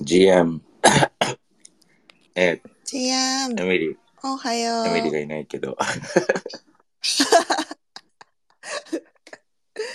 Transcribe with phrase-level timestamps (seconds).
[0.00, 0.60] GM
[2.34, 5.12] えジアンー、エミリー、おはよエミリーう。
[5.12, 5.76] がいないけど。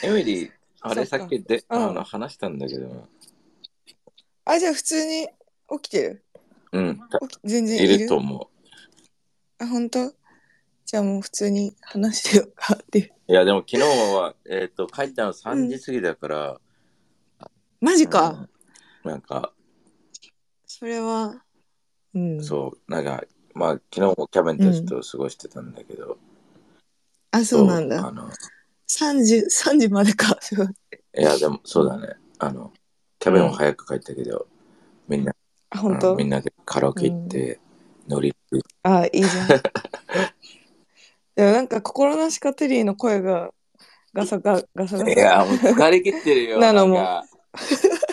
[0.04, 0.52] エミリー、
[0.82, 1.90] あれさっきで、うん。
[1.90, 3.08] あの話したんだけど、
[4.46, 5.28] あ、じゃあ普通に
[5.82, 6.24] 起きてる？
[6.72, 7.00] うん、
[7.44, 8.50] 全然いいるると思
[9.60, 10.14] あ、本当？
[10.86, 13.12] じゃあもう普通に話してようかっていう。
[13.28, 13.32] う。
[13.32, 16.62] いや、でも昨日は、えっ、と、帰ったの3時過ぎだから、
[17.82, 18.48] マジか。
[19.04, 19.12] うん。
[19.12, 19.54] なんか、
[20.80, 21.44] それは、
[22.14, 22.42] うん。
[22.42, 23.22] そう、なんか、
[23.54, 26.18] まあ、昨日もキャベンたちと過ごしてたんだけど、
[27.32, 28.12] あ、そうなんあだ。
[28.14, 28.30] の、
[28.88, 30.40] 3時、3時までか。
[31.18, 32.16] いいや、でも、そうだね。
[32.38, 32.72] あの、
[33.20, 34.48] キャベンは早く帰ったけど、
[35.10, 35.36] みんな、
[35.72, 36.12] あ、本当？
[36.12, 37.60] うんみんなでカラオケ行って、
[38.08, 39.48] 乗り継いあ、いいじゃん。
[41.36, 43.52] でもなんか心なしかテリーの声が
[44.14, 45.12] ガサガガサガサ。
[45.12, 46.60] いや、もう疲れ切ってるよ。
[46.62, 46.96] なのも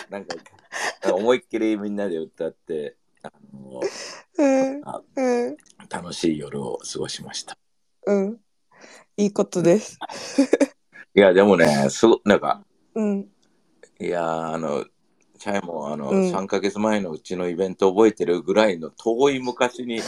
[0.09, 0.35] なんか、
[1.11, 3.81] 思いっきりみんなで歌って、あの
[4.37, 5.57] うんあうん
[5.89, 7.57] 楽しい夜を過ごしました。
[8.05, 8.37] うん。
[9.17, 9.97] いいことです。
[11.15, 13.27] いや、でもね、すご、なんか、うん。
[13.99, 14.85] いや、あの、
[15.39, 19.99] チャイも、あの、うん3ヶ月前のうちのイベント覚えてるぐらいの遠い昔に、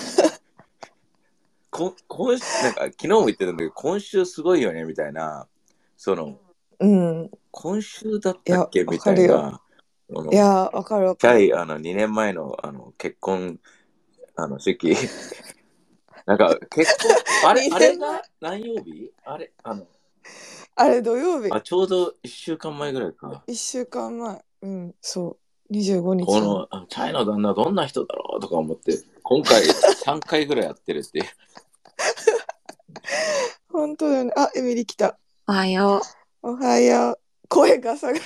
[1.72, 5.48] こ今週、なんか、昨日も言ってたんだけど、今週すごいよね、みたいな、
[5.98, 6.40] その、
[6.80, 7.32] うん。
[7.52, 9.62] 今週だったっけみたいわな、
[10.32, 11.40] いやー、わかるわかる。
[11.40, 13.60] チャイ、あの、2年前の、あの、結婚、
[14.36, 14.96] あの、式。
[16.26, 16.98] なんか、結
[17.42, 19.12] 婚、あれ、2あれが何曜日？
[19.24, 19.88] あれ、あの、
[20.76, 21.52] あれ土曜日。
[21.52, 23.44] あ、ちょうど1週間前ぐらいか。
[23.48, 24.44] 1週間前。
[24.62, 25.38] うん、そ
[25.70, 25.74] う。
[25.74, 26.26] 25日。
[26.26, 29.62] この、あチャイの旦那どんな人だろうとか思って、今回
[30.06, 31.26] 3回ぐらいやってるっていう。
[33.72, 34.34] 本当だよね。
[34.36, 35.18] あ、エミリ来た。
[35.48, 36.02] おはよ
[36.42, 37.20] おはよう。
[37.48, 38.22] 声が下がる。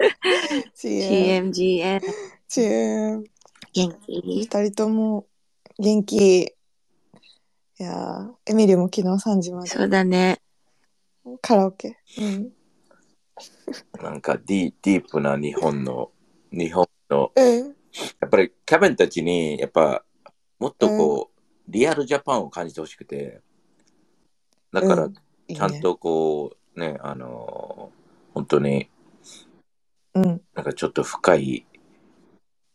[0.74, 0.90] チう。
[0.90, 1.50] エン。
[1.50, 2.00] CMGN。
[2.48, 3.24] チエン。
[3.72, 4.22] 元気？
[4.22, 5.26] 二人とも
[5.78, 6.42] 元気。
[6.42, 10.40] いやーエミリも昨日3時までそうだね。
[11.40, 11.96] カラオケ。
[12.18, 12.52] うん。
[14.02, 16.10] なんかディディープな日本の、
[16.52, 17.66] 日本の、うん。
[18.20, 20.04] やっぱりキャベンたちに、やっぱ、
[20.58, 23.40] もっとこう、リアルジャパンを感じてほしくて、
[24.72, 25.14] だから、うん
[25.48, 28.00] いいねちゃんとこう、ね、あのー
[28.34, 28.88] 本当に、
[30.14, 30.40] うん。
[30.54, 31.66] なんかちょっと深い、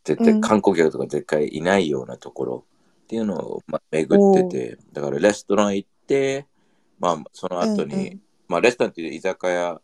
[0.03, 0.41] 絶うん。
[0.41, 2.66] 対観光客とか絶対いないようなところ
[3.03, 6.47] っていうのを、まあ、巡ってて、だからレストラン行って、
[7.00, 8.22] まあ、その後に、うんうん。
[8.47, 9.81] まあ、レストランっていう居酒屋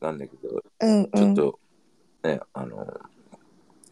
[0.00, 1.34] なんだけど、うんうん。
[1.34, 2.86] ちょっと、ね、あの、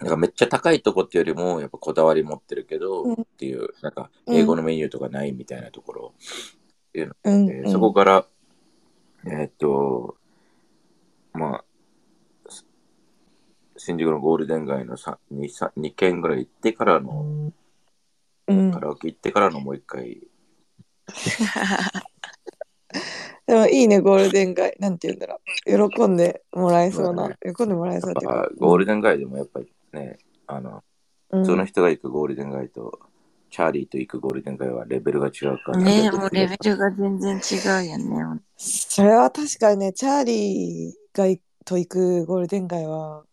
[0.00, 3.12] なんかめっちゃ高いとこっていうよりも、やっぱこだわり持ってるけど、うん。
[3.14, 4.36] っていう、なんか、うん。
[4.36, 6.12] 英語のメニューとかないみたいなところ、
[6.94, 8.26] うんうん、でそこから、
[9.24, 10.16] えーっと、
[11.32, 11.67] まあ、す
[13.78, 17.52] 新宿のゴールデン街の 2, 2軒ぐらい行ってからの、
[18.46, 18.80] うんカ。
[18.80, 20.20] ラオケ行ってからのもう一回、
[23.46, 24.76] でもいいね、ゴールデン街。
[24.78, 25.90] なんて言うんだろう。
[25.90, 27.30] 喜んでもらえそうな。
[27.42, 28.48] 喜んでもらえそうっていうか。
[28.58, 30.82] ゴールデン街でもやっぱりね、あの、うん
[31.30, 32.98] 普通の人が行くゴールデン街と、
[33.50, 35.78] チャーリーと行くゴールデン街はレベルが違うから。
[35.78, 38.40] ねもうレベルが全然違うよね。
[38.56, 43.24] それは確かにね、チャーリーがいと行くゴールデン街は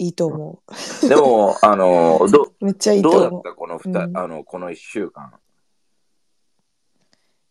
[0.00, 0.62] いいと思
[1.06, 2.64] でも、あの、どう。
[2.64, 3.20] めっちゃいいと思う。
[3.20, 5.30] どうだったこの二、うんあの、この一週間？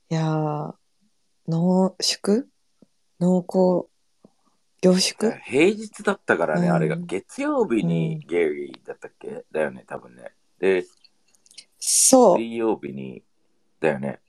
[0.10, 0.74] いやー、
[1.48, 2.48] 濃縮？
[3.20, 3.88] 濃厚？
[4.82, 5.32] 凝縮？
[5.46, 6.96] 平日だったからね、うんあれが。
[6.98, 9.46] 月曜日にうんゲリーだったっけ？
[9.52, 10.34] だよね、多分ね。
[10.58, 10.86] で、
[11.78, 12.38] そう。
[12.38, 13.22] 水曜日に、
[13.80, 14.22] だよね。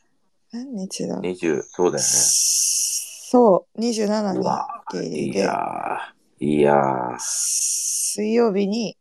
[0.53, 2.00] 何日だ20、そうだよね。
[2.03, 4.44] そう、27に
[4.92, 7.16] ゲイリーで、いやー、いやー。
[7.18, 8.96] 水曜日に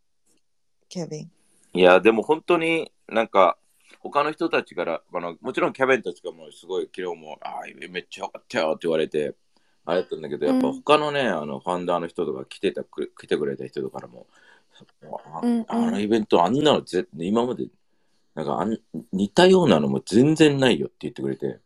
[0.90, 1.32] ケビン。
[1.74, 3.58] いや、でも本当になんか、
[4.02, 9.36] 他の人たちから、あのもちろんキャベンたちがもうすごい昨日も、あーめっちゃよかったよって言われて、
[9.86, 14.28] あれだったんだけど、やっぱうん他のね、あのファンダーの人とか来てたく来てくれた人とかからも、
[15.34, 17.68] あうんうんあのイベントあんなのぜ今まで
[18.36, 18.78] なんかあん
[19.14, 21.60] 似たようなのも全然ないよって言ってくれて、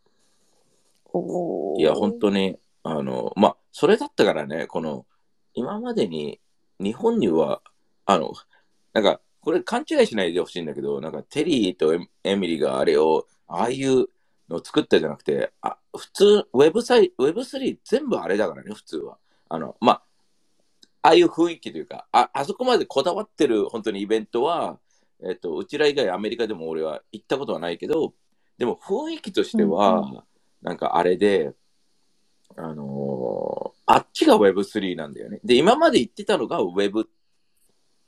[1.12, 5.06] おーいや、本当に、あの、まあ、それだったからね、この、
[5.54, 6.40] 今までに、
[6.80, 7.62] 日本には、
[8.06, 8.32] あの、
[8.92, 14.06] なんか、これ勘違いしないでほしいんだけど、なんか、テリーとエエミリーがあれを、ああいう
[14.48, 19.18] のを作ったじゃなくて、あ、普通、ウェブサイト、Web3 全部あれだからね、普通は。
[19.48, 20.02] あの、まあ、
[21.02, 24.78] ああいう雰囲気というか、あ、あそこまでこだわってる本当にイベントは、
[25.22, 28.14] えっと、うちら以外アメリカでも俺は行ったことはないけど、
[28.58, 30.22] でも雰囲気としては、うん
[30.62, 31.52] なんかあれで、
[32.56, 35.40] あのーあっちが Web3 なんだよね。
[35.44, 37.06] で、今まで言ってたのが Web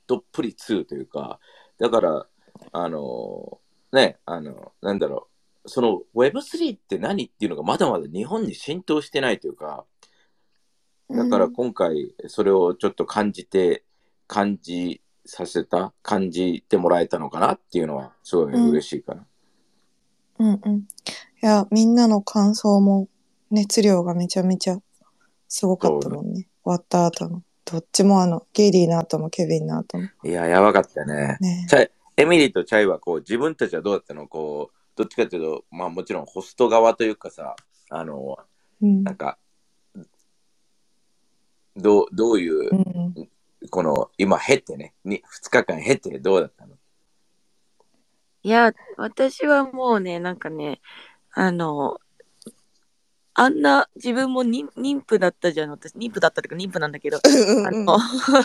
[0.07, 1.39] どっぷり2というか、
[1.77, 2.25] だから、
[2.71, 3.59] あの、
[3.91, 5.27] ね、あの、なんだろ
[5.63, 9.85] う、その Web3 って何っていうのがまだまだ日本に浸透してないというか、
[11.09, 13.83] だから今回それをちょっと感じて、
[14.27, 19.25] 感じさせた、感じてもらえたのかなっていうのはすごい嬉しいかな。
[20.39, 20.77] うんうん。
[20.79, 20.83] い
[21.41, 23.07] や、みんなの感想も
[23.51, 24.77] 熱量がめちゃめちゃ
[25.47, 26.47] すごかったもんね。
[26.63, 27.43] 終わった後の。
[27.65, 30.09] どっちもあの、ゲイリーの後もケビンの後も。
[30.23, 31.37] いや、やばかったね。
[31.41, 31.65] ね。
[31.69, 34.27] チャイエミリーとチャイはこう自分たちはどうだったの？
[34.27, 37.55] こう、どっちかというと、まあもちろんホスト側というかさ、
[37.89, 38.37] あの、
[38.81, 39.03] うん。
[39.03, 39.37] なんか、
[41.75, 43.29] どう、どういうう、ん、
[43.69, 46.73] この、今、経ってね、に2日間経ってどうだったの？
[48.43, 50.81] いや、私はもうね、なんかね、
[51.33, 51.99] あの、
[53.39, 55.69] あんな自分も妊妊婦だったじゃん。
[55.69, 57.99] 私、妊婦だったというか妊婦なんだけど、うんあの、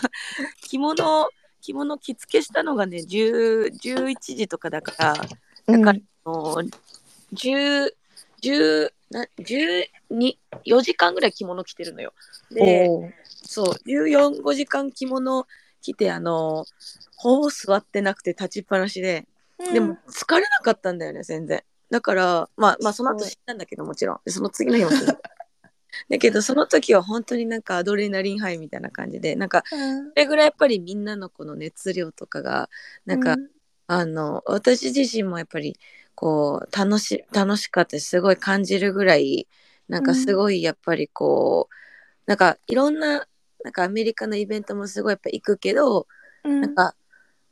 [0.61, 1.31] 着物、
[1.63, 5.15] 着物着付けしたのがね、10 11時とかだから、
[5.67, 5.81] うん。
[5.81, 6.63] だからあの
[7.33, 7.95] 10、
[8.43, 12.13] 10、な12、4時間ぐらい着物着てるのよ。
[12.51, 12.91] で、
[13.47, 15.47] そう、14、5時間着物
[15.81, 16.67] 着て、あの、
[17.17, 19.27] ほぼ座ってなくて立ちっぱなしで、
[19.73, 21.65] でも疲れなかったんだよね、全然。
[21.93, 24.21] だから、まあまあ、その後死んだんだけど、もちろん。
[24.25, 25.21] でその次の日も死んだ。
[26.09, 32.71] だけど、その時は本当になんかアドレナリンハイみたいな感じで、なんか、うん、それぐらいやっぱりみんなのこの熱量とかが、
[33.05, 33.37] なんか、
[33.89, 35.79] あの、私自身もやっぱり、
[36.15, 39.47] こう、楽し、楽しかったし、すごい感じるぐらい、
[39.87, 41.75] なんかすごいやっぱりこう、
[42.25, 43.27] なんかいろんな、
[43.65, 46.07] なんかアメリカのイベントもすごいやっぱ行くけど、
[46.45, 46.95] うん、なんか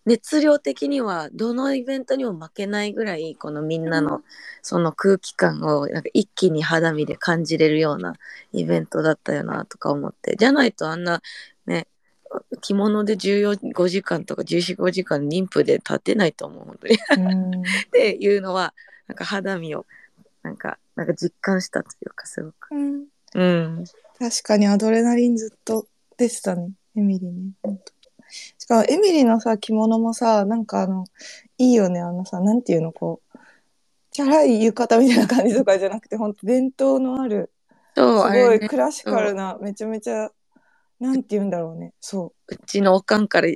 [0.06, 4.22] 熱量的にはどのイベントにも負けないぐらいこのみんなうの
[4.62, 8.14] その空気感をなんか一気に肌身で感じれるような
[8.52, 11.22] イベントだったよなとか思ってじゃないとあんな
[11.66, 11.86] ね
[12.60, 16.98] 着物で14時間とか1415時間妊婦で立てないと思う本当に。
[17.18, 18.74] うん、 っていうのは
[19.06, 19.86] なんか肌身を
[20.42, 22.74] なんかなんか実感したというかすごく。
[22.74, 23.04] うん。
[23.32, 23.84] うん、
[24.18, 25.86] 確かにアドレナリンずっと
[26.16, 27.80] 出てたね、エミリーね。
[28.70, 31.04] かもエミリーのさ、着物もさ、なんかあの、
[31.58, 33.38] いいよね、あのさ、なんていうの、こう、
[34.12, 37.50] チャラい浴衣みたいな感じとかじゃなくて、ほんと伝統のある、
[37.96, 40.30] そうあすごれねいクラシカルな、めちゃめちゃ、
[41.00, 41.92] なんて言うんだろうね。
[42.00, 43.48] そうちのおかんから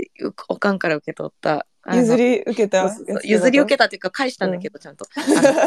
[0.48, 1.96] おかんから受け取ったあう。
[1.96, 3.84] の譲り受けたそうそうそう譲り受けた。
[3.84, 5.06] たというか返したんだけど、ちゃんと。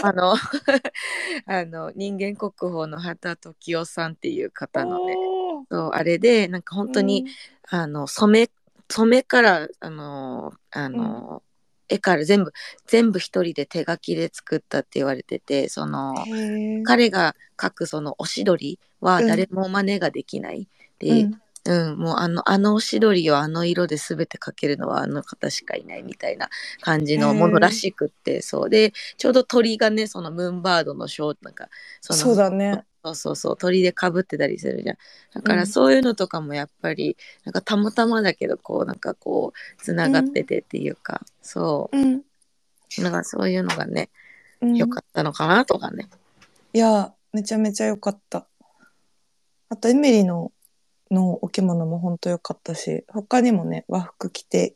[0.04, 0.36] あの、 あの
[1.46, 7.26] あの人間国宝の畑時夫さんっていう方のね、おーそうあれで、なんか本当に、
[7.70, 8.50] あの染め、
[8.90, 11.44] 染めから、あの、あの、
[11.90, 12.54] 絵から全部、
[12.86, 16.16] 全部一人で手書きで作ったって言われてて、その、
[16.86, 20.68] 彼が描くそのおしどりはうん誰も真似ができない。
[21.00, 26.50] で、うんうん、もうあの、あのおしどりをあの色で全て描けるのはあの方しかいないみたいな
[26.82, 28.70] 感じのものらしくって、そう。
[28.70, 31.68] で、ちょうど鳥がね、そのムーンバードのショー、なんか、
[32.00, 32.86] そのそうだね。
[33.04, 34.98] そうそうそう、鳥でかぶってたりするじゃん。
[35.34, 37.16] だかうんらそういうのとかもやっぱり、
[37.46, 42.22] なんかたまたまだけど、こう、なんかこう、つながっててっていうか、そうん。
[43.00, 43.02] う。
[43.02, 44.10] なんかそういうのがね、
[44.62, 46.10] うん良かったのかなとかね。
[46.74, 48.48] いや、めちゃめちゃ良かった。
[49.70, 50.52] あと、エミリーの、
[51.12, 54.76] のお着物も本当良かったし、他にもね、和服着て、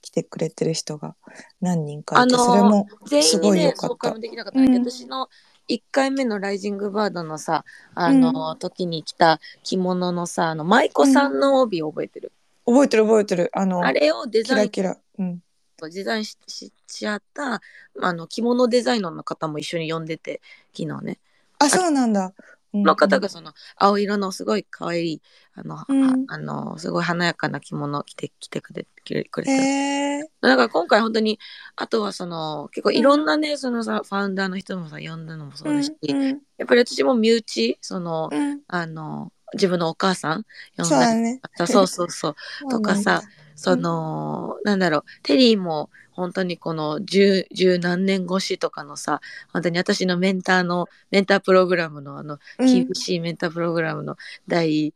[0.00, 1.16] 来てくれてる人が
[1.60, 4.18] 何人かいて、あのーそれも全す員にね、ごい良かったそうかも。
[4.20, 5.28] できなかったんだけど、うん私の
[5.68, 12.32] 1回目のライジングバードのさ、あの、時に着た着物のさ、あの、舞妓さんの帯を覚えてる？
[12.66, 13.50] 覚えてる覚えてる。
[13.54, 14.96] あの、あれをデザインキラ。
[15.18, 15.42] うん。
[15.86, 17.60] デザインしししちゃった
[18.00, 20.40] あの着物デザイナーの方も一緒に呼んでて
[20.76, 21.18] 昨日ね
[21.60, 22.32] あ、そうなんだ。
[22.74, 25.22] の方がその青色のすごい可愛い
[25.54, 26.24] あの、うん。
[26.28, 29.52] あのすごい華やかな着物を着て着てくれくれくれて。
[29.52, 30.22] へえ。
[30.40, 31.38] だから今回本当に
[31.76, 36.40] あとはその結構いろんなね、そのさファウンダーの人もさ呼んだのもそうだし、うんうん。
[36.58, 38.60] やっぱり私も身内その、うん。
[38.68, 40.44] あの自分のお母さん
[40.76, 41.40] 呼んそうだりだね。
[41.66, 42.10] そうそう。
[42.10, 42.34] そう
[42.70, 43.22] とかさ、
[43.54, 49.20] その、なんだろう、テリーも本当にこの十、十何年越しとかのさ、
[49.52, 52.72] 本当に私のメンターの、メンタープログラムのあの、うん。
[52.72, 54.94] 厳しいメンタープログラムの第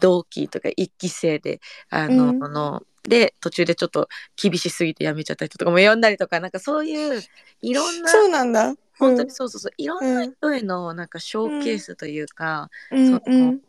[0.00, 2.44] 同期とか一期生で、あの、うん。
[2.44, 7.22] あので、途中でちょっと厳しすぎて辞めちゃった人とかも呼んだりとか、なんかそういう、
[7.62, 8.74] いろんな、そうなんだ。
[8.98, 13.08] 本当にそうそうそう、いろんなうん人へのなんかショーケースというか、うん。
[13.10, 13.60] そううん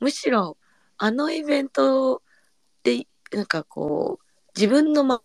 [0.00, 0.56] むしろ
[0.96, 2.22] あのイベント
[2.82, 4.24] でなんかこう
[4.56, 5.22] 自分のま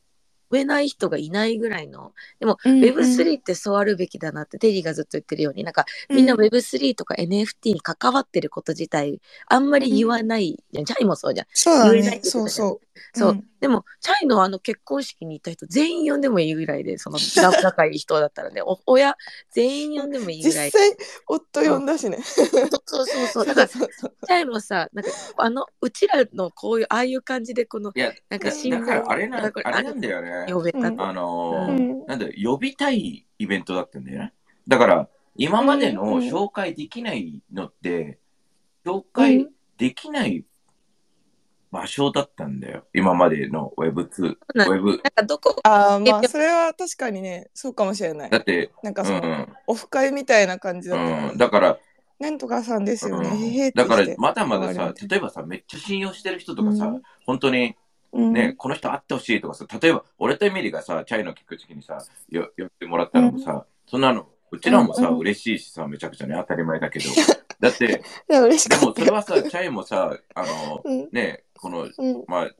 [0.53, 11.47] 上ない人がいないぐらいのでも、うん Web3 ってそうあるべきだなってテリーがずっと言ってるようになんかみんな Web3 とか NFT に関わってること自体あんまり言わないじゃん、ジャイもそうじゃん。
[11.53, 11.91] そうだね。
[11.93, 12.67] 言えないって言ってたじゃん。
[12.69, 13.43] そうそそう、うん。
[13.59, 18.61] でもチャイのあの結婚式に行った人全員呼んでもいいぐらいでそのな 仲いい人だったらね。
[18.61, 19.15] お親
[19.51, 20.67] 全員呼んでもいいぐらい。
[20.73, 20.97] 実際
[21.27, 22.17] 夫呼んだしね。
[22.21, 22.47] そう。
[22.85, 30.51] そうそうだからチャイもさなんかあのうちらのこういうああいう感じでこのいや、なんかだだからあれなあれなんだよね。
[30.51, 30.79] 呼べた。
[30.79, 31.01] うん。
[31.01, 31.71] あのーう
[32.03, 32.05] ん。
[32.05, 34.33] なんだよ呼びたいイベントだったんだよね。
[34.67, 38.19] だから、今までの紹介できないのって、
[38.85, 39.49] 紹う介ん。
[39.77, 40.45] できない
[41.73, 42.85] 場所だったんだよ。
[42.93, 44.87] 今までの Web2、うなん Web。
[44.89, 45.59] なんかどこ？
[45.63, 48.29] ああまえあそれは確かにねそうかもしれない。
[48.29, 48.37] だ。
[48.37, 51.03] って、なんかその、うんオフ会みたいな感じだった。
[51.03, 51.77] から、うん、だから、
[52.19, 53.29] なんとかさんですよね。
[53.29, 53.71] うん。
[53.73, 57.01] だからまだまださ例えばさ、めっちゃ信用してる人とかさ、うん。
[57.25, 57.75] 本当に
[58.13, 58.33] うん。
[58.33, 67.05] ね、この人会ってほしいとかさ、例えば、俺とエミリがさ、チャイの聞く時にさ、よ寄ってもらったのもさ、そんなの、うちらもさ、うんうん嬉しいしさ、めちゃくちゃね、当たり前だけど、
[67.63, 71.09] だって、いや嬉しでかったもそれはさ、チャイもさ、あの、うん。
[71.11, 72.23] ね、この、うん。
[72.27, 72.51] まあ、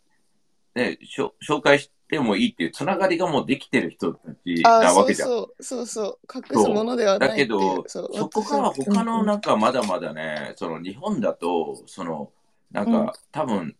[0.75, 5.29] ね、しょ紹介してもいいっていうつながりがもうできてる人たちあーそうなわけじゃん。
[5.29, 7.60] そうそうそう隠すものではないだけっていう。
[7.60, 12.31] ど、そそうこが他のうんなんかまだまだね、その日本だと、その、
[12.72, 13.12] なんか、うん。
[13.31, 13.75] 多分、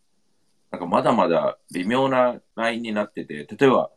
[0.72, 3.92] なんかまだまだ微妙なラインになってて、例えば、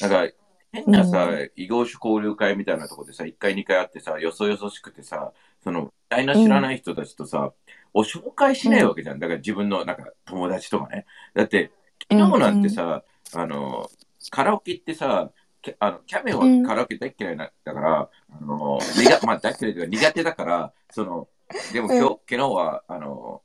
[0.00, 0.28] なんか、
[0.72, 5.32] 変なさ、う異業種交流会みたいなとこでさ、1回2回あってさ、よそよそしくてさ、
[5.64, 7.52] その、知らない人たちとさ、
[7.94, 9.18] を紹介しないわけじゃん。
[9.18, 11.06] だから自分のなんか友達とかね。
[11.34, 11.70] だって、
[12.10, 13.02] 昨日なんてさ、
[13.34, 13.90] あの、
[14.30, 15.30] カラオケ行ってさ、
[15.62, 21.28] キャあのキャメはカラオケ大っ嫌いなだから、あの、苦 まあ大っ嫌いというか苦手だから、その、
[21.72, 22.08] でも今日、うん。
[22.08, 23.42] 昨日は、あの、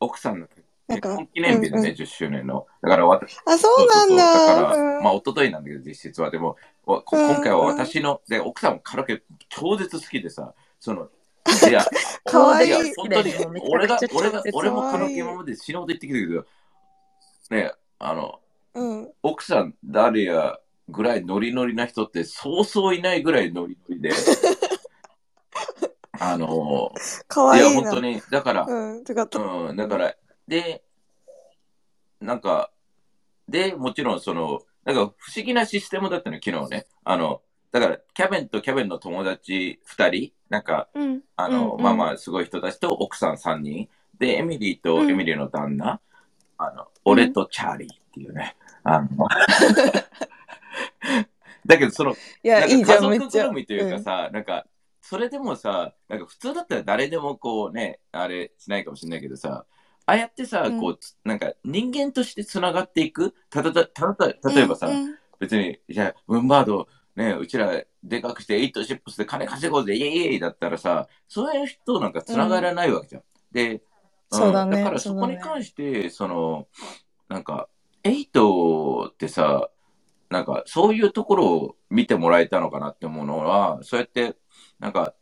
[0.00, 0.48] 奥さんの
[0.88, 1.92] 結婚記念日でね、うんうん。
[1.92, 2.66] 10周年の。
[2.82, 4.32] だから私、あそうなんだ。
[4.34, 4.62] そうそうそう。
[4.62, 5.04] だから、うん。
[5.04, 6.30] まあ、一昨日なんだけど、実質は。
[6.30, 7.02] でも、今
[7.42, 11.08] 回は私の、で、奥さんもカラオケ超絶好きでさ、その、
[11.68, 11.84] いや、
[12.24, 12.66] かわい。
[12.66, 13.32] いや本当に
[13.68, 15.12] 俺が、俺が、俺もカラオかわい。
[15.12, 16.46] いケ今まで死ぬほど行ってきたけど、
[17.50, 18.40] ね、あの、
[18.74, 19.12] うん。
[19.22, 24.10] 奥さん、誰やぐらいノリノリな人ってそうそういないぐらいノリノリで、
[26.20, 30.14] あの、いや、かわいいな本当に、だから、うんてかとうん、だから、
[30.46, 30.82] で、
[32.20, 32.70] なんか、
[33.48, 36.86] で、もちろんその、なんか不思議なシステムだったの、昨日ね。
[37.04, 41.22] あの、だから、キャベンとキャベンの友達二人、なんか、うん。
[41.36, 41.82] あの、うんうん。
[41.82, 43.88] まあまあ、すごい人たちと奥さん三人。
[44.18, 45.10] で、エミリーとうん。
[45.10, 46.00] エミリーの旦那、
[46.58, 48.56] あの、俺とチャーリーっていうね。
[48.82, 49.08] あの、
[51.66, 54.66] だけど、その、いやないんいじゃんというかさ、なんか、
[55.00, 59.64] それでもさ、なんか普通だったら誰でもこうね、あれしないかもしれないけどさ、
[60.06, 60.80] ああやってさ、うん。
[60.80, 65.18] こうつ、なんか人間としてつながっていく、ただたただた例えばさ、うんうん。
[65.38, 66.88] 別に、じゃあ、ウンバード、
[67.18, 73.22] ね、うちらでかくして、エイトシップスで金稼ごうぜ、イエイイエイだったらさ、そういう人なんかつながらないわけじゃん。
[73.50, 73.80] で、ん
[74.30, 76.68] そうだねだからそこに関して、その、
[77.28, 77.68] なんか、
[78.04, 79.68] エイトってさ、
[80.30, 84.36] なんか、そういうところを見てもらえたのかなって思うのは、そうやって、
[84.78, 85.14] なんか、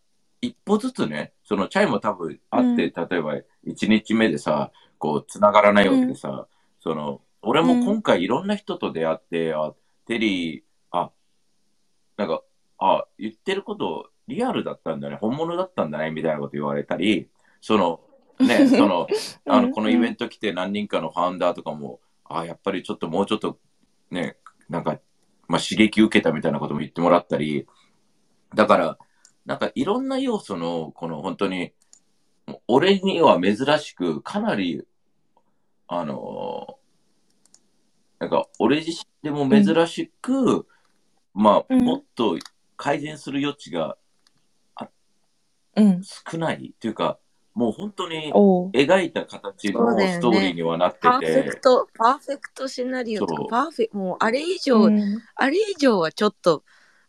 [0.43, 3.37] 一歩ずつね、そのチャイも多分あって、例えば
[3.67, 6.47] 1日目でさ、こう、つながらないわけでさ、
[6.81, 9.73] その、俺も今回いろんな人と出会って、あ、
[10.07, 10.66] テリー、あ、
[12.17, 12.43] なんか、
[12.79, 17.29] あ、言ってることリアルだったんだね、本物だったんだね、みたいなこと言われたり、
[17.61, 18.01] その、
[18.41, 19.07] ね、 その、
[19.47, 23.59] あの、うんこのイベント来て何人かのファウンダーとかも、あ、やっぱりちょっともうちょっと、
[24.11, 24.37] ね、
[24.69, 25.01] なんか、
[25.49, 27.67] まあ、刺激受けたみたいなことも言ってもらったり、
[28.55, 28.99] だから、
[29.45, 31.73] なんかいろんな要素の、この本当に、
[32.69, 34.85] 俺には珍しく、かなり、
[35.89, 36.79] あの
[38.19, 40.67] なんか俺自身でも珍しく、
[41.37, 41.85] まあ、うん。
[41.85, 42.39] もっと
[42.77, 43.97] 改善する余地が
[45.77, 46.03] うん。
[46.03, 47.19] 少ないっていうか、
[47.55, 48.71] もう本当におう。
[48.71, 50.13] 描いた形のそうだよね。
[50.15, 53.47] ストーリーにはなってパーフェて、クト、パーフェクトシナリオとそう。
[53.49, 55.23] か、パーフェもうあれ以上、うん。
[55.35, 56.65] あれ以上はちょっと、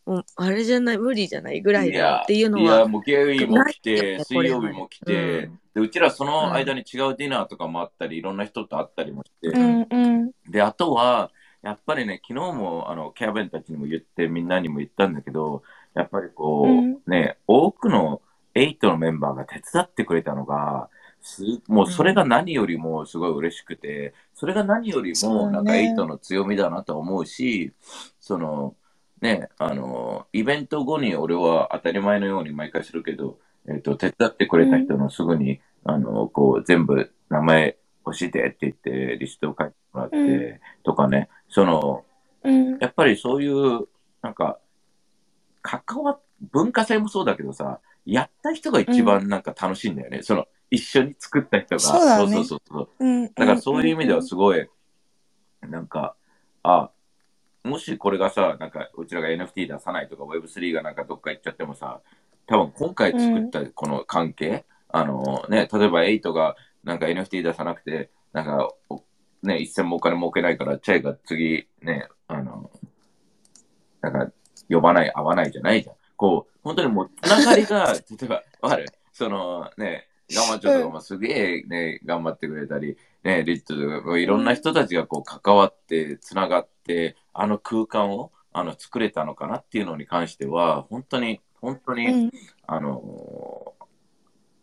[0.05, 10.31] もうあれじゃない、無理じゃないぐらいだよっていうのいや、は、もうゲイも来ないよて、ね水曜日も来て、これはで、うちらその間に違うディナーとかもあったり、いろんな人と会ったりもして、うんうん。
[10.50, 11.31] で、あとは、
[11.67, 15.63] やっぱりね、昨日も、あの、キャベンたちにも言って、みんなにも言ったんだけど、
[15.95, 16.97] やっぱりこう、うん。
[17.07, 18.21] ね、多くの
[18.55, 20.89] エイトのメンバーが手伝ってくれたのが、
[21.21, 27.74] すもうそれが何よりもすごい嬉しくて、それが何よりも、なんかエイトの強みだなと思うし、
[28.21, 28.77] その、
[29.19, 37.77] ね、あの、イベント後に俺は当たり前のように毎回するけど、えっ、と、手伝ってくれた人のすぐに、あの、こう、全部名前
[38.11, 40.59] 教えてって言って、リストを書いてもらって、うん。
[40.83, 42.05] とかね、その、
[42.43, 42.77] うん。
[42.79, 43.87] やっぱりそういう、
[44.21, 44.59] なんか、
[45.61, 46.19] 関わっ、
[46.51, 50.23] 文化祭もそうだけどさ、やった人が一番なんか楽しいんだよね。
[50.23, 51.79] その、一緒に作った人が。
[51.79, 52.33] そうだね。
[52.33, 54.67] そうそうそうだからそういう意味ではすごい、
[55.61, 56.15] なんか、
[56.63, 56.91] あ、
[57.63, 62.01] もしこれがさ、なんか、うちらが NFT 出さないとか、Web3 がなんかどっか行っちゃってもさ、
[62.45, 66.55] 多分今回作ったこの関係、あのね、例えば8が
[66.88, 69.03] なんか NFT 出さなくて、なんか、お
[69.44, 72.72] ね、一銭もお金儲けないから、チャイが次、ね、あの、
[74.01, 74.32] なんか、
[74.70, 75.96] 呼ばない、会わないじゃないじゃん。
[76.15, 78.86] こう、本当にもう、つながりが、 例えば、わかる？
[79.12, 92.32] その、ね、ガマチョとかもすげえね、頑張ってくれたり、ね、リットとか、いろんな人たちがこう関わって、つながって、あの空間を、あの、作れたのかなっていうのに関しては、本当に、本当に、うん
[92.65, 93.76] あのー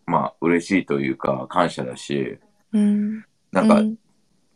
[0.07, 2.39] まあ、嬉しいというか、感謝だし、
[2.73, 3.25] うん。
[3.53, 3.97] なんか、うん。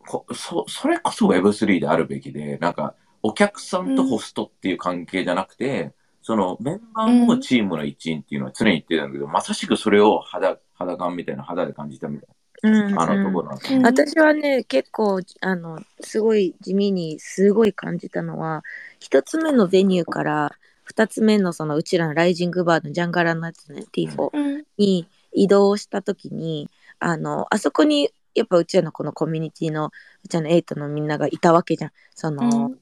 [0.07, 12.28] こそそれこそ Web3 であるべきで、なんか、お客さんとホストっていう関係じゃなくて、そのメンバーもチームの一員っていうのは常に言ってたんだけど、まさしくそれを肌、肌感みたいな肌で感じたみたい
[12.64, 12.95] うん。
[12.95, 13.83] な、あのとこうんろなんうん。
[13.87, 18.64] 私はね結構あのすごい地味にすごい感じたのは
[18.99, 20.52] 一つ目のベニューから
[20.85, 24.64] 二つ目のそのうちらのライジングバーのジャンガラのやつね T4 うん。
[24.76, 25.07] に
[25.42, 26.68] 移動した時に
[26.99, 29.90] あのあそこにやっぱうちらのこのコミュニティの
[30.25, 31.90] うちらのエイトのみんながいたわけじゃん。
[32.14, 32.78] その、うん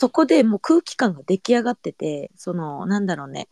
[0.00, 3.48] そこでもう空気感が出来上がっててそのなんだろうね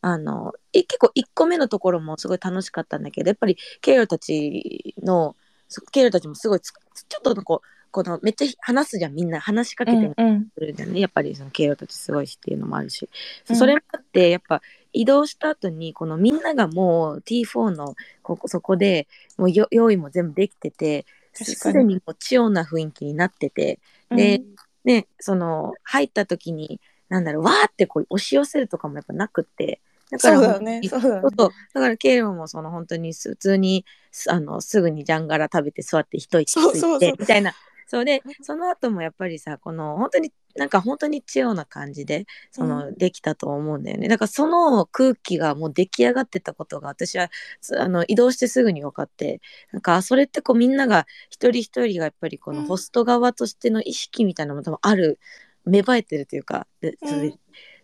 [0.00, 5.34] あのえ結構1個目のところもすごい楽しかったんだけどやっぱりケイロたちの
[5.66, 9.40] そケイロたちもすごいつちょっとこうこのめっちゃ話すじゃんみんな。
[9.40, 13.08] 話しかけてうんくるじゃんね、やっぱりそのケイロたちすごいしっていうのもあるし、
[13.48, 13.56] うん。
[13.56, 23.78] それもあってやっぱ移動した後にこのみんながもう T4 のここそこでもうよ用意も全部できててすでにもうチヨな雰囲気になってて。
[24.10, 24.42] で
[24.84, 26.80] ね、その入った時に
[27.10, 29.80] なんだろうわーってこう押し寄せるとかもやっぱなくって。
[30.10, 31.20] だそうだよ本当にねそうだよね。
[31.20, 31.50] そうそう。
[31.74, 37.52] だからケイロもその本当にす普通にすあのすぐにジャンガラ食べて座って一息ついてみたいな
[37.88, 44.08] そうでその後もやっぱりさこの本当になんか本当にチヨな感じでその、できたと思うんだよね。
[44.08, 49.40] だからその空気がもう出来上がってたことが私はすあの移動してすぐに分かって
[49.72, 52.66] なんかそれってこうみんなが一人一人がやっぱりこのうん。
[52.66, 55.18] ホスト側としての意識みたいなのも多分ある
[55.64, 57.38] 芽生えてるというかでそれうん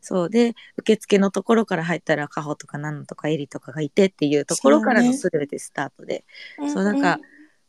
[0.05, 6.27] そうで受付のところから入ったらカホとかナノとかエリとかがいてっていうところからのそ全てスタートで。
[6.59, 6.71] うん。
[6.71, 7.21] そうなんか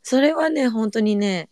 [0.02, 1.48] それはね本当にね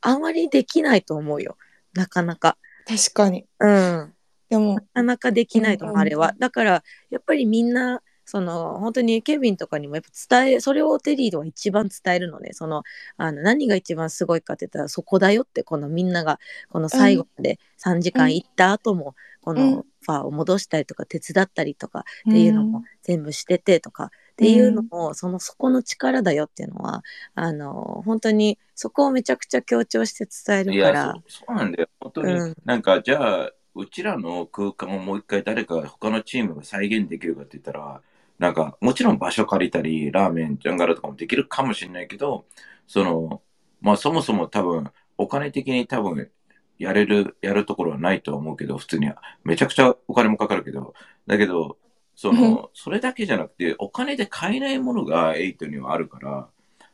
[0.00, 1.56] あまりできないと思うよ。
[1.94, 2.56] なかなか。
[2.86, 3.46] 確かに。
[3.60, 4.14] うん。
[4.48, 6.34] でもなかなかできないと思う、あれは。
[6.38, 12.50] だから、やっぱりみんな、その、本当にケビンとかにもやっぱ伝え、それをテリーは一番伝えるのね。
[12.52, 12.82] その、
[13.16, 19.70] あの、何が一番すごいかって言ったら、そこだよって、このみんなが、この最後まで3時間行った後も、こうん。
[19.72, 27.02] のファーを戻したりとか、手伝ったりとかっていうのも全部しててとか、っていうのも、その、そこの力だよっていうのは、
[27.34, 31.88] あの、本当に、そこをめちゃくちゃ強調して伝えるから、そう、そうなんだよ。
[32.00, 32.54] 本当に、うん。
[32.64, 38.00] なんか、じゃあ、うちらの空間をもう一回誰か他のチームが再現できるかって言ったら、
[38.38, 42.46] なんか、もちろん場所借りたり、ラーメン、ジャンガラとかもできるかもしれないけど、
[42.86, 43.42] その、
[43.82, 46.30] まあそもそも多分、お金的に多分、
[46.78, 49.20] やれる、やるところはないとは思うけど、普通には。
[49.44, 50.94] めちゃくちゃお金もかかるけど、
[51.26, 51.76] だけど、
[52.20, 56.48] その、それだけじゃなくて、お金で買えないものが8にはあるから、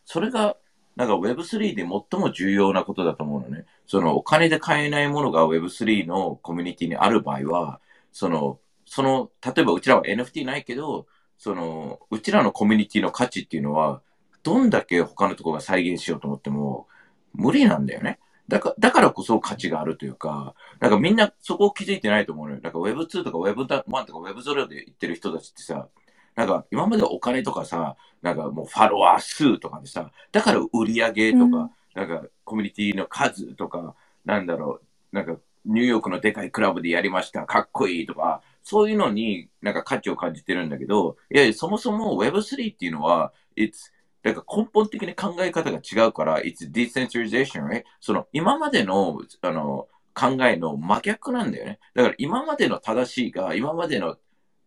[0.04, 0.56] それが、
[0.94, 3.64] なんか Web3 で最も重要なことだと思うのね。
[3.88, 7.80] そのお金で買えないものが Web3 のコミュニティにある場合は、
[8.12, 11.08] その、その、例えばうちらは NFT ないけど、
[11.38, 14.02] その、うちらのコミュニティの価値っていうのは、
[14.44, 16.86] どんだけ他のところが再現しようと思っても、
[17.34, 18.20] 無理なんだよね。
[18.48, 22.60] だから、だからこそ価値があるというか、なんかみんなそこを気づいてないと思うのよ。
[22.62, 23.66] なんか Web2 とか Web1
[24.04, 25.88] とか Web0 で言ってる人たちってさ、
[26.36, 33.94] なんか今までお金とかさ、なんかもうファロワー数とかでさ、だから売り上げとか、うんなんかコミュニティの数とか、
[34.26, 34.80] なんだろ
[35.12, 43.90] う、なんかニューヨークのでかいクラブでやりました、かっこいいとか、そういうのになんか価値を感じてるんだけど、いやいや、そもそも Web3 っていうのは、it's
[44.26, 47.84] なんか根本的に考え方が違うから、it's decentralization, right?
[48.00, 51.78] その今までのあの考えの真逆なんだよね。
[51.94, 54.16] だから今までの正しいが、今までの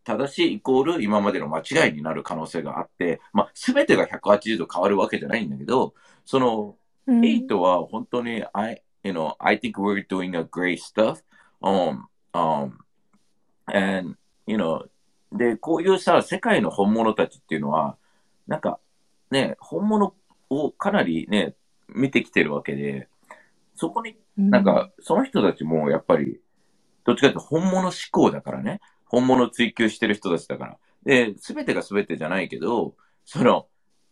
[0.02, 5.92] 正しいイコール今までの間違いになる可能性があって、まあ、全てが180度変わるわけじゃないんだけど、
[6.24, 11.22] その、うんエイトは本当に、I, you know, I think we're doing a great stuff.
[11.60, 12.78] Um, um,
[13.66, 14.86] and, you know,
[15.32, 17.98] で、こういうさ、世界の本物たちっていうのは、
[18.46, 18.78] なんか、
[19.30, 20.14] ね、本物
[20.48, 21.54] をかなりね、
[21.88, 23.08] 見てきてるわけで、
[23.74, 26.40] そこになんか、その人たちもやっぱり、
[27.04, 28.80] どっちかというと本物志向だからね。
[29.06, 30.78] 本物を追求してる人たちだから。
[31.04, 33.66] で、すべてがすべてじゃないけど、その、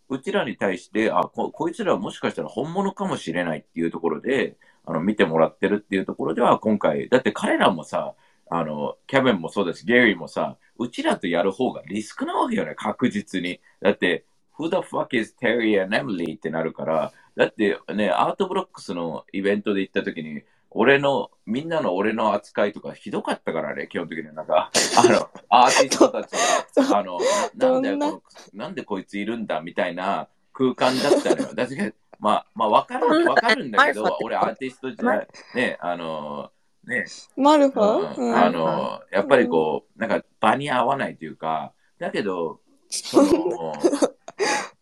[0.08, 8.14] うちらに対して、あこ、こいつらはもしかしたら本物かもしれないっていうところで、あの見てもらってるっていうところでは今回、だって彼らもさ、
[8.50, 13.60] あの、キャベンもそうだし、ゲイリーもさ、うちらとやる方がリスクなわけよね、確実に。
[13.82, 14.24] だって、
[14.58, 16.36] Who the fuck is Terry and Emily?
[16.36, 24.32] ってなるから、だってね、 Art Blocks のイベントで行った時に、俺の、みんなの俺の扱いとかひどかったからね、基本的には。
[24.32, 27.18] なんか、 あの、アーティストたちが、あの、
[27.56, 28.06] ななんでどんな？
[28.10, 31.54] この、なんでこいついるんだみたいな空間だったのよ。
[31.56, 36.50] だって、まあ、まあ、わかる、わかるんだけど、俺アーティストじゃ、ね、あの、
[36.84, 37.04] ね、
[37.36, 38.06] マルフうん。
[38.06, 38.36] ァ、うん。
[38.36, 43.72] あの、やっぱりこう、なんか場に合わないというか、だけど、 その、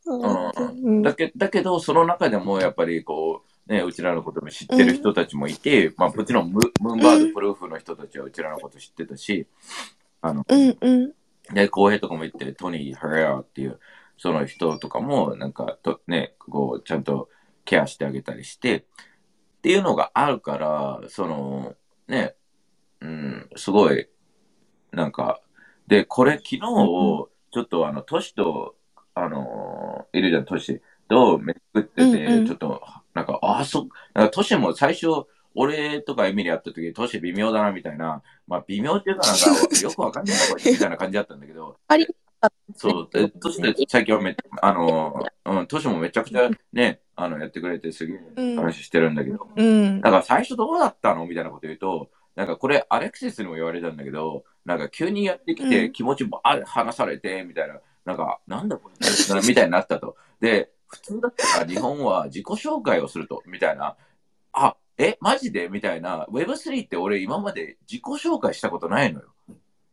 [0.07, 9.47] うん、だけだけど、その中でもやっぱりこう、ね、うちらのことも知ってる人たちもいて、まあもちろんムムーンバードプルーフの人たちはうちらのこと知ってたし、
[10.21, 11.13] あの、うんうん。
[11.53, 13.79] で、浩平とかも言ってるトニー・ハレアっていう、
[14.19, 17.29] その人とかも、なんかと、ね、こう、ちゃんと
[17.65, 18.83] ケアしてあげたりして、っ
[19.63, 21.75] ていうのがあるから、その、
[22.09, 22.35] ね、
[23.01, 24.09] うん、すごい、
[24.93, 25.41] なんか、
[25.87, 27.29] で、これ昨日、ちょ
[27.63, 28.77] っとあの、トシと、
[29.15, 32.47] あの、いるじゃん、トシと飯食ってて、うんうん。
[32.47, 32.83] ちょっと、
[33.15, 35.07] なんか、あ、そ、なんかトシも最初、
[35.55, 38.23] 俺とかエミリ会った時、トシ微妙だな、みたいな。
[38.47, 39.47] まあ、微妙っていうかなんか、
[39.83, 42.07] よくわかんないな、これ、みたいな感じだったんだけど、あり
[42.75, 48.57] そう、でトシで最近はめあの、うん、トシもめちゃくちゃね、あの、やってくれてすげえうん。
[48.57, 50.01] 話してるんだけど、うん。
[50.01, 55.71] だから最初どうだったのみたいなこと言うと、なんかこれアレクシスにも言われたんだけど、なんか急にやってきうん。
[55.71, 60.17] て気持ちばー話されて、みたいな、なんか、なんだこれ、みたいになったと。
[60.41, 63.97] で、普通だったら日本は自己紹介をすると、みたいな。
[64.53, 65.69] あ、え、マジで？
[65.69, 66.25] みたいな。
[66.31, 69.27] Web3 って俺今まで自己紹介したことないのよ。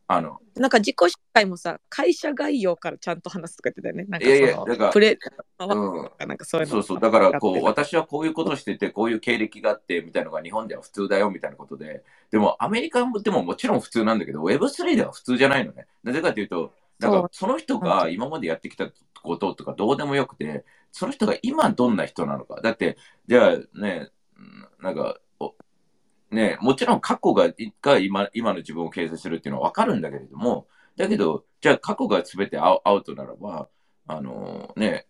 [0.06, 4.06] あの、なんか自己紹介もさ、会社概要からちゃんと話すとか言ってたよね。
[4.08, 5.18] なんかいやいやだからプレ
[5.60, 6.28] うん。
[6.28, 6.74] なんかそういうの。
[6.74, 7.00] そうそう。
[7.00, 12.04] だから、こう、私はこういうことしてて、こういう経歴があって、みたいなのが日本では普通だよ、みたいなことで。
[12.32, 15.88] でも、アメリカでももちろん普通なんだけど、Web3 では普通じゃないのね。
[16.04, 22.62] なぜかというと、なんそうか、その人が今までやってきたこととかどうでもよくて、その人が今どんな人なのか。
[22.62, 25.56] だって、じゃあね、うんなんか、お
[26.32, 27.50] ね、もちろん過去が
[27.82, 33.70] が今今の自分を形成するっていうのはわかるんだけれども、だけど、じゃあ過去が全てアウアウトならば、
[34.08, 35.08] あのね、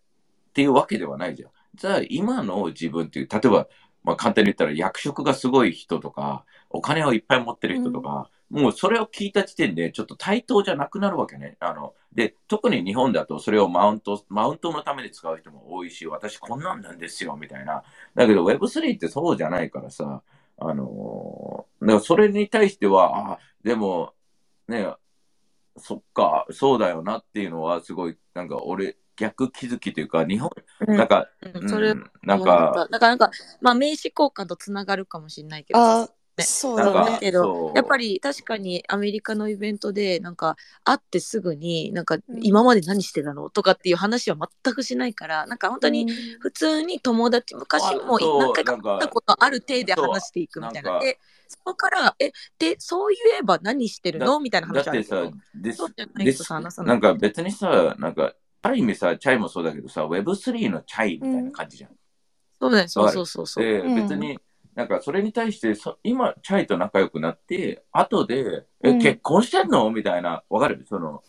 [0.50, 1.52] っていうわけではないじゃん。
[1.76, 3.68] じゃあ今の自分っていう、例えば、
[4.04, 11.58] まあ簡単に言ったら役職がすごい人とか、お金をいっぱい持ってる人とか、もうそれを聞いた時点でちょっと対等じゃなくなるわけね。
[11.60, 17.84] あの、で、特に日本だとそれをマウント、マウントのために使う人も多いし、私こんなんなんですよ、みたいな。
[18.14, 20.22] だけど Web3 ってそうじゃないからさ、
[20.60, 24.14] あのーだからそれに対しては、あ、でも、
[24.68, 24.88] ね、
[25.78, 30.52] そっか、そうだよなっていうのはすごい、なんか俺、逆気づきというか、日本、
[30.88, 36.44] うんなんか、うんそれうんなんか、だからなんか、まあ名刺交換とつながるかもしれないけどあ、ね。
[36.44, 37.18] そうなんかだね。
[37.20, 42.22] けどやっぱり確かにアメリカのイベントでなんか会ってすぐになんかん。
[42.42, 46.08] 今まで何してたのとかっていう話は全くしないからなんか本当に
[46.40, 51.00] 普通に友達昔も何回か会ったことある体で話していくみたいな。
[51.00, 54.40] でそこからえでそういえば何してるの？
[54.40, 61.92] みたいなだってさ話あるけど、ですそうじゃなんか別にさ、なんか、ある意味さ、チャイもそうだけどさ、Web3 のチャイみたいな感じじゃん。
[62.60, 62.88] そうだよ。
[62.88, 63.64] そうそうそうそう。
[63.64, 63.96] で、うん。
[63.96, 64.40] 別に、
[64.76, 69.00] なんかそれに対してそ、今、チャイと仲良くなって、後で、うえ、ん。
[69.00, 69.90] 結婚してんの？
[69.92, 70.86] みたいな、わかる？
[70.88, 71.24] その、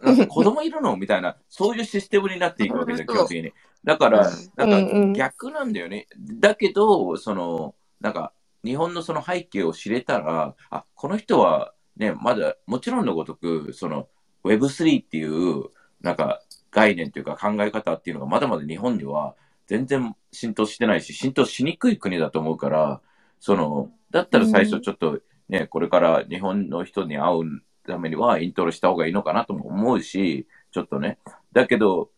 [0.00, 0.96] なんか子供いるの？
[0.96, 3.52] みたいな、そういうシステムになっていくわけじゃん、基本的に。
[3.84, 4.52] だから、うん。
[4.56, 6.06] なんか逆なんだよね。
[6.38, 8.32] だけど、その、なんか、
[8.64, 14.08] 日本のその背景を知れたら、あ、この人はね、まだ、もちろんのごとく、その、
[14.44, 15.64] Web3 っていう、
[16.00, 16.40] なんか、
[16.72, 19.34] 概念というか考え方っていうのがまだまだ日本では
[19.70, 23.00] 全然浸透してないし、浸透しにくい国だと思うから、
[23.38, 31.18] その、だったら最初ちょっとね、これから日本の人に会うためにはイントロした方がいいのかなとも思うし、ちょっとね。
[31.52, 32.10] だけど、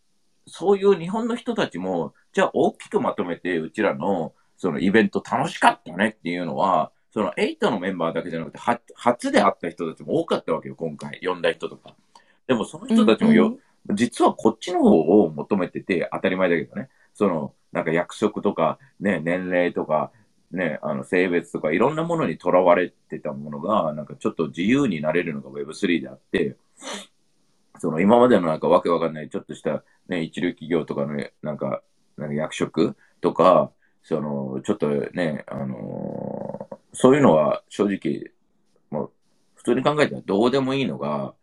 [0.46, 11.20] そういう日本の人たちも、じゃあ大きくまとめて、うちらのそのイベント楽しかったねっていうのは、その8のメンバーだけじゃなくて、は初で会った人たちも多かったわけよ、今回。
[11.22, 11.94] 呼んだ人とか。
[12.46, 13.58] でもその人たちもよ、
[13.90, 16.88] 実はこっちの方を求めてて、当たり前だけどね。
[17.14, 20.12] その、なんか役職とか、ね、年齢とか、
[20.50, 26.56] ね、あの、性別とか、いろんなものにとらわれてたものが、なんかちょっと自由になれるのが Web3 であって、
[27.78, 31.82] その今までのなんかわけわかんないちょっとしたね、一流企業とかのなんか、
[32.16, 33.72] なんか役職とか、
[34.02, 38.32] その、ちょっとね、あのーそういうのは正直、
[38.90, 39.12] もう、
[39.54, 41.34] 普通に考えたらどうでもいいのが、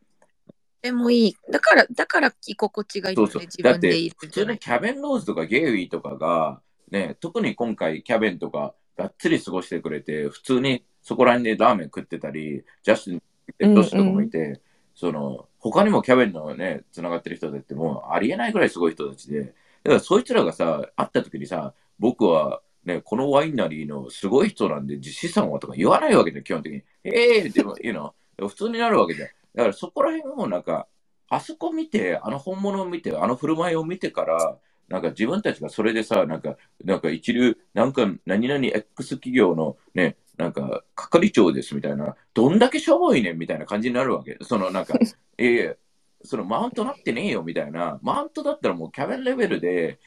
[0.81, 3.61] でもいいだからだから居心地がいいよねそうそう自。
[3.61, 13.21] 分でいる、普通にキャベン・ローズとかゲイリーとかが、ね、特に今回キャベンとかがっつり過ごしてくれて、普通にそこら辺でラーメン食ってたり、ジャスティンっ
[13.57, 14.61] て女子とかもいて、
[14.95, 19.53] その、他にもキャベンのね、繋がってる人だってもうありえないぐらいすごい人たちで、だか
[19.85, 26.83] らそいつらがさ、会った時にさ、僕はね、このワイナリーのすごい人なんで、資産はとか言わないわけで、基本的に。
[27.03, 28.11] ええー、でも、you know、
[28.47, 29.33] 普通になるわけで。
[29.59, 30.87] だからそこら辺もなんか、
[31.27, 44.37] あそこ見て、あの本物を見て、あの振る舞いを見てから、なんか自分たちがそれでさ、なんか、なんか一流、なんか何々 X 企業のね、なんか係長ですみたいな、どんだけしょぼいねんみたいな感じになるわけ。
[44.41, 44.97] そのなんか、
[45.37, 45.77] ええ
[46.23, 49.99] そのマウントなってねえよみたいな、マウントだったらもうキャベンレベルで、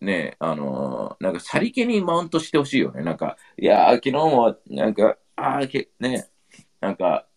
[0.00, 3.02] ね、あのー、なんかさりげにマウントしてほしいよね。
[3.02, 5.66] なんか、いや昨日も、なんか、ああ、
[6.00, 6.28] ね、
[6.80, 7.29] なんか、で、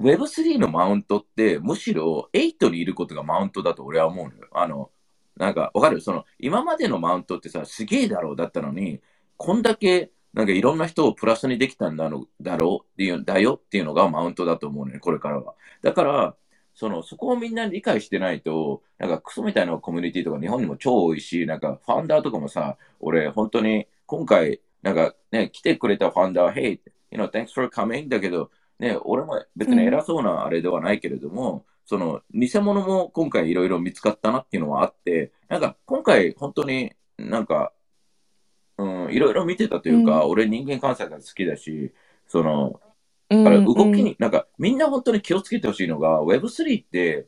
[0.00, 4.48] Web3 のマウントって、むしろ8にいることがマウントだと俺は思うのよ。
[4.52, 4.90] あの、
[5.36, 6.00] なんか、わかる？
[6.00, 9.00] その、今までのマウントってさ、すげえだろうだったのに、
[9.36, 15.54] こんだけ、なんかいろんな人をプラスにできたんだろうだろうっていう、だよっていうのがマウントだと思うのよ、これからは。
[15.82, 16.36] だから、
[16.74, 26.80] その、そこをみんな理解してないと、なんかクソみたいなコミュニティとか日本にも超多いし、なんかファンダーとかもさ、俺本当に今回、なんかね、来てくれたファンダー、Hey,
[27.10, 37.72] you know, thanks for coming だけど、ね、俺も別に偉そうなあれではないけれども、うん、その、偽物も今回いろいろ見つかったなっていうのはあって、なんか今回本当になんか、
[38.78, 41.92] うん、いろいろ見てたというか、うん、俺人間観察が好きだし、
[42.28, 42.80] その、
[43.28, 44.06] だから動きに、うん。
[44.08, 47.26] うん、なんかみんな本当に気をつけてほしいのが、Web3 って、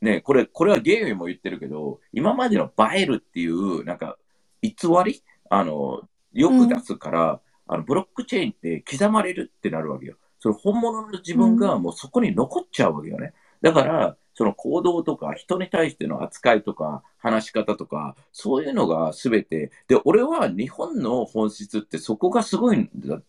[0.00, 4.16] ね、これ、これはゲームも言ってるけど、今までの映えるっていう、なんか、
[4.62, 4.72] 偽
[5.04, 10.16] りあの、よく出すから、うん、あの、ブロックチェーンって刻まれるってなるわけよ。
[10.40, 13.32] その本物の自分がもうそこに残っちゃうわけよね。
[13.60, 23.20] だから、その行動とか人に対しての扱いとか話し方とか、そういうのが全て、で、俺は日本の本質ってそこがすごいんだ、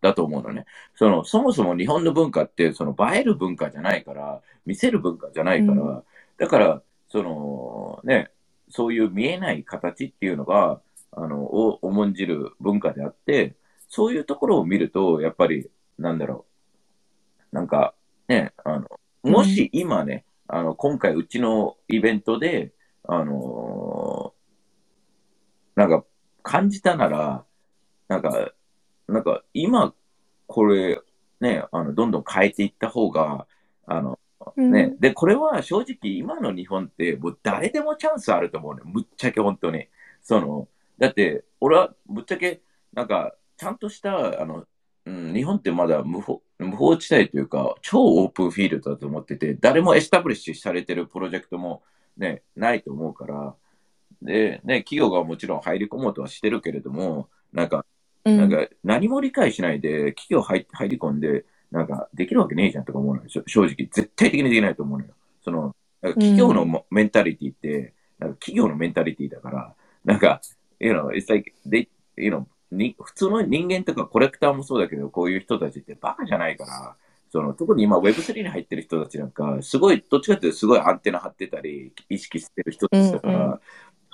[0.00, 0.64] だと思うのね。
[0.94, 6.02] その、そもそも日本の文化って、その映える文化じゃないから、見せる文化じゃないから、うん、
[6.38, 8.30] だから、その、ね、
[8.70, 10.80] そういう見えない形っていうのが、
[11.12, 13.56] あの、を重んじる文化であって、
[13.88, 16.46] そういうところを見ると、やっぱり、なんだろ
[17.52, 17.54] う。
[17.54, 17.94] なんか、
[18.28, 18.88] ね、あの、
[19.22, 22.72] もし今ね、うん、あの、今回うちのイベントで、
[23.04, 26.04] あのー、なんか
[26.42, 27.44] 感じたなら、
[28.08, 28.52] なんか、
[29.06, 29.94] なんか今、
[30.46, 31.00] これ、
[31.40, 33.46] ね、あの、どんどん変えていった方が、
[33.86, 34.18] あの、
[34.56, 38.82] ね、うん、で、これは正直今の日本って、もう誰でもチャンスあると思うね。
[38.84, 39.88] ぶっちゃけ本当に。
[40.22, 42.60] その、だって、俺はぶっちゃけ、
[42.92, 44.66] なんか、ちゃんとした、あの、
[45.08, 51.82] うん、日本ってまだ無法無法地帯というか、超オープンフィールドだと思ってて、誰もエスタブリッシュされてるプロジェクトも
[52.18, 53.54] ね、ないと思うから、
[54.20, 57.86] で、ね、企業がもちろん入り込もうとはしてるけれども、なんか、
[58.24, 63.28] なんか何も理解しないで企業入入り込んで、なんかできるわけねえじゃんとか思うのよ。
[63.28, 65.14] 正直、絶対的にできないと思うのよ。
[65.42, 70.40] その、企業のメンタリティって、なんか企業のメンタリティだから、なんか、
[70.80, 76.96] you know, it's like, they, you know, に普通の人間とかコレクターもそうだけど、こういう人たちってバカじゃないから、
[77.30, 83.60] その特に今 Web3 に入ってる人たちなんか、すごい、どっちかっていうとすごいアンテナ張ってたり、意識してる人たちだから、うんうん、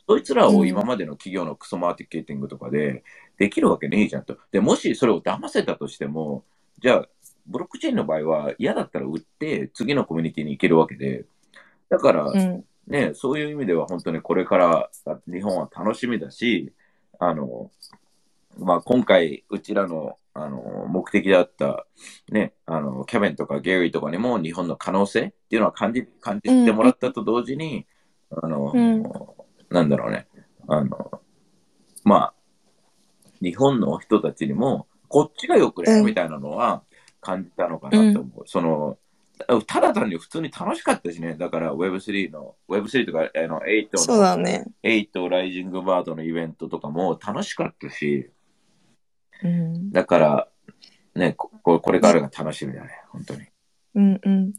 [0.08, 3.04] そいつらを今までの企業のクソマーケティングとかで
[3.38, 4.36] できるわけねえじゃんと。
[4.50, 6.44] で、もしそれを騙せたとしても、
[6.80, 7.08] じゃあ、
[7.46, 11.24] ブロックチェーンの場合は嫌だったら売って次のコミュニティに行けるわけで、
[11.88, 12.32] だから、
[12.86, 14.90] ね、そういう意味では本当にこれから
[15.30, 16.72] 日本は楽しみだし、
[17.18, 17.70] あの、
[18.58, 21.86] まあ、今回、うちらの、あの、目的だった、
[22.30, 27.86] ね、あの、キャベンとかゲイリーとかにも日本の可能性っていうのは感じ、感じてもらったと同時に、
[28.30, 29.02] うん、あの、うん、
[29.70, 30.26] なんだろうね、
[30.68, 31.20] あの、
[32.04, 32.34] まあ、
[33.40, 36.82] 日本の人たちにも、こっちがよくね、みたいなのは
[37.20, 38.40] 感じたのかなと思う。
[38.40, 38.98] うん、その、
[39.66, 41.34] ただ単に普通に楽しかったしね。
[41.34, 44.64] だから Web3 の、Web3 とかあの8の、そうだね。
[44.82, 48.30] 8ライジングバードのイベントとかも楽しかったし、
[49.44, 50.48] うん、だから、
[51.14, 53.46] ねこ、これからが楽しみだね、本当に。
[53.94, 54.52] うんうん。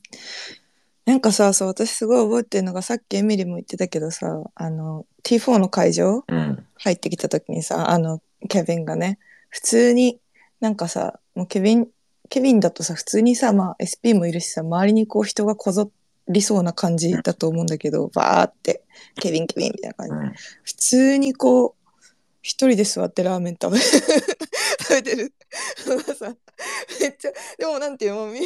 [1.05, 9.19] なんかさ、そう、私すごい覚えてるのが、さっきエミリも言ってたけどさ、あの、T4 の会場、うん、入ってきた時にさ、あの、ケビンがね、
[9.49, 10.19] 普通に
[10.59, 11.87] なんかさ、もうケビン、
[12.29, 15.91] ケビンだとさ、普通にさ、まあ SP もいるしさ、周りにこう人がこぞ
[16.27, 18.83] りそうな感じだと思うんだけど、バーって、
[19.21, 20.13] ケビンケビンみたいな感じ。
[20.13, 21.85] うん、普通にこう、
[22.41, 24.01] 一人で座ってラーメン食べ食
[25.01, 25.33] べてる。
[25.87, 26.35] のがさ
[27.01, 28.27] めっちゃでもなんていうの？
[28.27, 28.39] み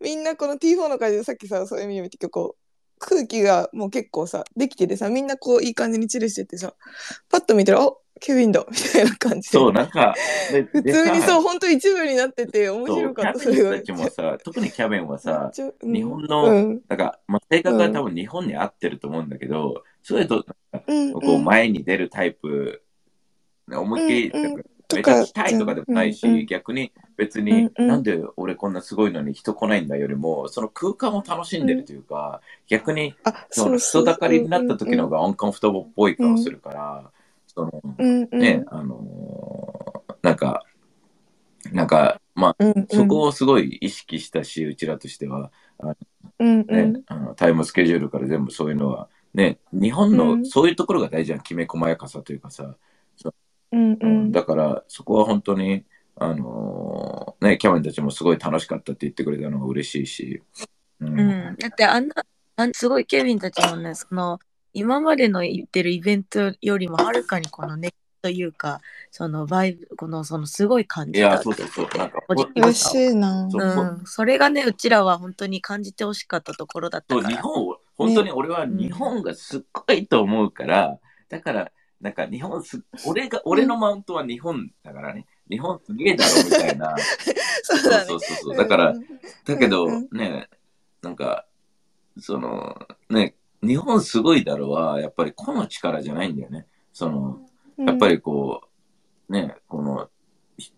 [0.00, 2.64] みんなこの T4 の会でさっきさそういう意味でこう
[2.98, 6.74] 空気がもう結構さできててさみんなこういい感じにチルしててさ
[7.30, 9.58] パッと見たら「あケビンだ」みたいな感じで。
[9.58, 10.14] そう、なんか、
[10.52, 15.50] で 普通にそう本当一部になってて面白かったキャビンそれがたちもさ、特にキャビンはさ、
[15.82, 15.92] うん。
[15.92, 16.82] 日本のうん。
[16.88, 20.44] なんか、まあ、性格が多分日本に合ってると思うんだけど、それと、
[20.86, 22.82] うんこう前に出るタイプ、
[23.68, 27.88] 思いっきり、うんうんなんかとめちゃ来たいとかでもないし、うんうん逆に別に、うんうん。
[27.88, 37.10] なんで俺こんなすごいのに人来ないんだよりも、その空間を楽しんでるというか、逆にあその人だかりになった時の方がアンカンフォタブルっぽい顔するから、
[37.46, 38.38] そのうんうん。
[38.38, 40.64] ね、あのーなんか、
[41.70, 42.86] なんか、まあ、うんうん。
[42.90, 45.52] そこをすごい意識したし、うちらとしては、
[46.38, 50.46] うんうねんあのタイムスケジュールから全部そういうのは、ね、日本のうん。
[50.46, 52.74] そういうところが大事なきめ細やかさというかさ、
[53.74, 55.84] うんだからそこは本当に、
[56.16, 60.42] あのーね、キャメンたちもすごい楽しかったって言ってくれたのが嬉しいし、
[61.00, 61.20] うん。
[61.20, 62.14] うん、だってあんな
[62.56, 64.38] あんすごいケビンたちもねその
[64.72, 72.18] 今までの言ってるイベントよりもはるかにこの熱というかそのバイブこのそのすごい感いや、じたそうそうそう、なんか、
[72.56, 73.48] 嬉しいな。
[73.50, 86.94] そううん、それがねうちらは本当に感じてほしかったところだったそうから日本を、本当に俺は日本がすっごいと思うから、だから、なんか日本す、俺が、俺のマウントは日本だからね、日本すげえだろみたいな。
[87.62, 88.04] そうだね。
[88.06, 88.56] そうそうそう。
[88.56, 89.02] だからう、ん
[89.44, 90.48] だけどうんね、
[91.02, 91.46] なんか、
[92.18, 92.76] その、
[93.10, 96.66] ね、日本すごいだろは、やっぱり個の力じゃないんだよね。
[96.92, 97.40] その、
[97.78, 98.62] やっぱりこ
[99.28, 100.08] う、ね、この、
[100.58, 100.72] ひ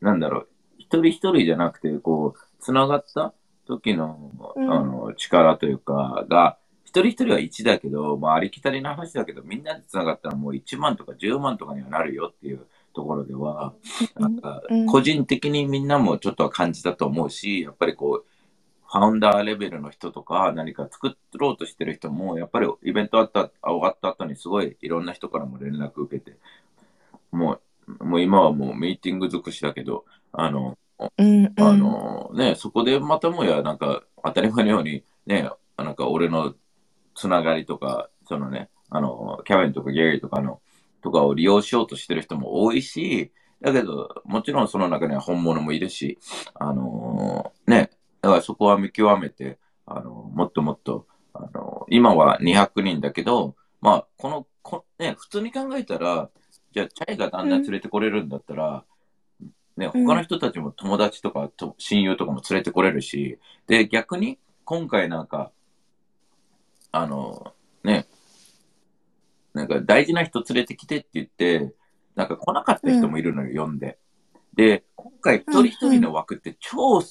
[0.00, 3.32] なんだろう、一人一人じゃなくて、こう、つながった
[3.66, 4.72] 時の、うん。
[4.72, 6.61] あの、力というか、が、一
[7.00, 13.74] 人一人は1だけど、まあ、ありきたりな話だけど、みんなでつながったらもう1万とか10万とかにはなるよっていうところでは、
[14.18, 18.24] なんかうん、個人的にみんなもちょっとは感じたと思うし、やっぱりこう、
[18.92, 26.36] ファウンダーレベルの人とか、何か作ろうとしてる人も、やっぱりイベントあった、終わった後にすごいいろんな人からも連絡受けて、
[27.30, 27.58] も
[27.98, 31.52] う、もう今はもうミーティング尽くしだけど、あの、うんうん。
[31.56, 36.54] あのね、そこでまたもや、なんか当たり前のように、ね、なんか俺の
[37.14, 40.60] つながりとか、そのね、あの、キャベンとかゲイリーとかの、
[41.02, 46.18] とかを利用しようとしてる人も多いし、だけど、もちろんその中には本物もいるし、
[46.54, 56.30] あのね、だからそこは見極めて、あのもっともっと、あの今は200人だけど、まあ、この、こね、普通に考えたら、
[56.72, 58.84] じゃあ、チャイが旦那連れてこれるんだったら、
[59.76, 60.06] ね、うん。
[60.06, 65.50] 他の人たちも友達とかと親友とかも連れてこれるし、で、逆に、今回なんか、
[66.92, 68.06] あの、ね、
[69.54, 71.74] なんか大事な人連れてきてって言って、
[72.14, 73.98] なんか来なかった人もいるのよ、呼んで。
[74.54, 77.02] で、今回一人一人の枠って超、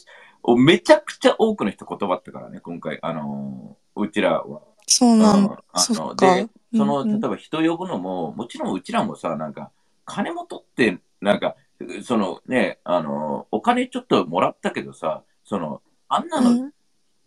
[0.58, 4.62] めちゃくちゃ多くの人断ったからね、今回、あのうちらは。
[4.88, 7.20] そうなんうんあので、その、うんうん。
[7.20, 9.72] 例えば人呼ぶのも、もちろんうちらもさ、なんか、
[10.06, 11.56] 金も取って、なんか、
[12.04, 16.74] そのね、あの、お金ちょっともらったけどさ、その、あんなの、うん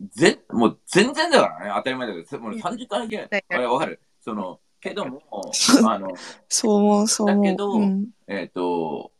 [0.01, 4.01] ぜ、もう全然だからね、当たり前だけど、もう3時間以内はい、あれわかる？
[4.21, 5.21] その、けども、
[5.87, 6.09] あの、
[6.49, 7.45] そう思うそう思う。
[7.45, 8.07] だけどうん。
[8.27, 9.11] えっ、と、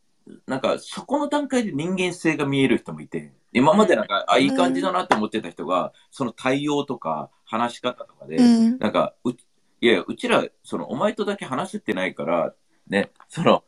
[0.47, 8.79] なんか、そこの段階で人間性が見える人もいて、今までなんか、あ、いい感じだなって思ってた人が、その対応とか、話し方とかで、うん。
[8.79, 12.53] なんか、う、いや、うちら、その、お前とだけ話せてないから、
[12.87, 13.63] ね、その、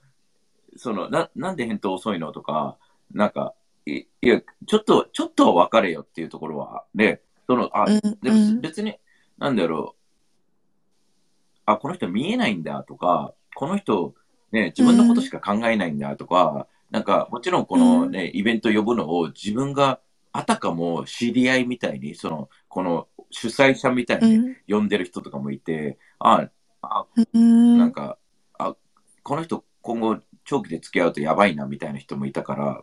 [0.76, 2.78] その、な、なんで返答遅いのとか、
[3.12, 3.54] なんか、
[3.88, 8.62] いいや、ちょっと、ちょっとは別れよっていうところは、ね、その、あ、うんでうん。
[8.62, 8.96] 別に、
[9.38, 14.14] なんだろう、あ、この人見えないんだとか、この人、
[14.52, 20.00] ね、自分のことしか考えないんだとか、なんか、もちろんこのね、イベント呼ぶのを自分が
[20.32, 26.50] あたかも知り合いみたいに、その、この主催者みたいに呼んでる人とかもいて、あ、
[26.82, 27.78] あ、うん。
[27.78, 28.18] なんか、
[28.58, 28.76] あ、
[29.24, 32.82] この人今後長期で付き合うとやばいなみたいな人もいたから、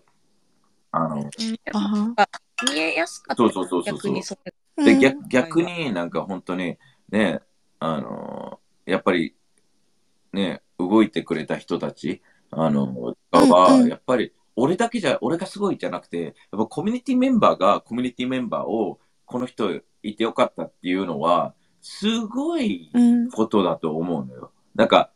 [0.94, 1.30] あの、
[2.16, 2.28] あ
[2.70, 3.42] 見えやすかった。
[3.42, 4.36] そうそうそうそう逆にそ
[4.76, 6.78] で、逆逆になんか本当に
[7.10, 7.40] ね、
[7.80, 9.34] あの、やっぱり
[10.32, 23.30] ね、動いてくれた人たち、あの、は、やっぱり俺だけじゃ、俺がすごいじゃなくて、やっぱコミュニティメンバーがコミュニティメンバーをこの人いてよかったっていうのは、すごいうん。
[23.30, 24.52] ことだと思うのよ。
[24.74, 25.10] なんか、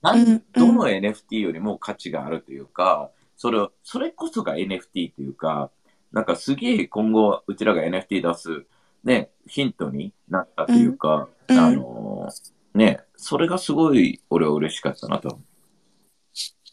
[0.00, 0.28] なんうん。
[0.28, 0.42] うん。
[0.52, 5.70] どの NFT よりも価値があるというか、それを、それこそが NFT というか、
[6.10, 8.66] なんかすげえ今後うちらが NFT 出す、
[9.04, 11.58] ね、ヒントになったというか、うん。
[11.58, 15.28] あのーね、それがすごい俺は嬉しかったなと。
[15.28, 15.32] う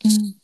[0.07, 0.36] ん。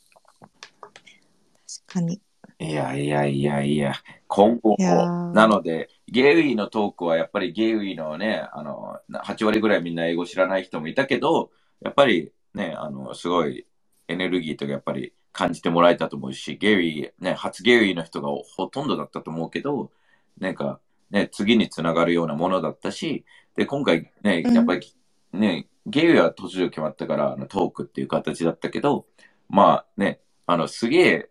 [1.66, 2.20] 確かに。
[2.60, 3.94] いやいやいやいや、
[4.28, 5.32] 今後いやー。
[5.32, 11.50] なので、ゲイリーのトークはやっぱりゲイリーのね、あの、8割ぐらいみんな英語知らない人もいたけど、
[11.80, 13.66] やっぱりね、あの、すごい
[14.06, 19.90] エネルギーとかやっぱり感じてもらえたと思うし、ゲイリー、ね、初ゲイリーの人がほとんどだったと思うけど、
[20.38, 20.80] なんか、
[21.10, 23.24] ね、次につながるようなものだったし、
[23.56, 24.94] で、今回ね、うんやっぱり
[25.32, 29.06] ね、ゲイリーは突如決まったから、あのトークっていう形だったけど、
[29.48, 31.30] まあね、あの、すげえ、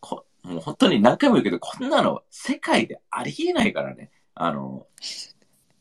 [0.00, 4.10] こもう本当に何回も言うけど、こんなの世界でありえないからね。
[4.34, 4.86] あの、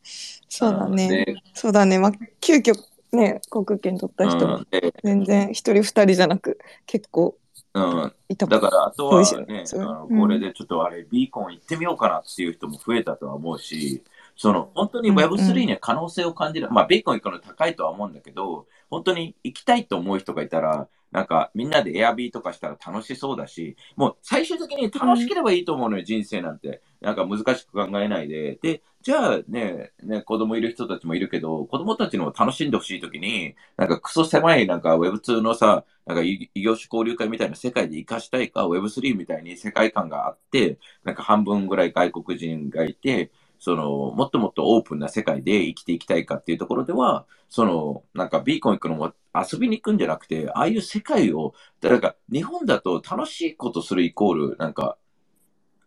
[0.04, 1.08] そうだね。
[1.08, 1.98] でそうだね。
[1.98, 2.76] まあ、急遽
[3.12, 4.62] ね、国権取った人も
[5.04, 7.36] 全然一人二人じゃなく結構
[7.74, 9.64] うん、いただから、あとはね。
[9.74, 10.20] あのうん。
[10.20, 14.04] これでちょっとあれ、ビーコン行ってみようかなっていう人も増えたとは思うし、
[14.36, 15.26] その、本当にうんうん。
[15.26, 16.70] Web3 には可能性を感じる。
[16.70, 26.82] まあ、ビーコン行くの高いとは思うんだけど、本当に行きたいと思う人がいたら、なんか、みんなで Airb とかしたら楽しそうだし、もう最終的に楽しければいいと思うのよ、人生なんて。
[27.02, 28.60] なんか難しく考えないで。
[28.62, 54.98] で、じゃあね、ね、子供いる人たちもいるけど、子供たちの楽しんでほしいときに、なんかクソ狭いなんか Web2 のさ、なんか異異業種交流会みたいな世界で活かしたいか、Web3 みたいに世界観があって、なんか半分ぐらい外国人がいて、その、もっともっとオープンな世界で生きていきたいかっていうところでは、その、なんかビーコン行くのも遊びに行くんじゃなくて、ああいう世界を、だから日本だと楽しいことするイコール、なんか、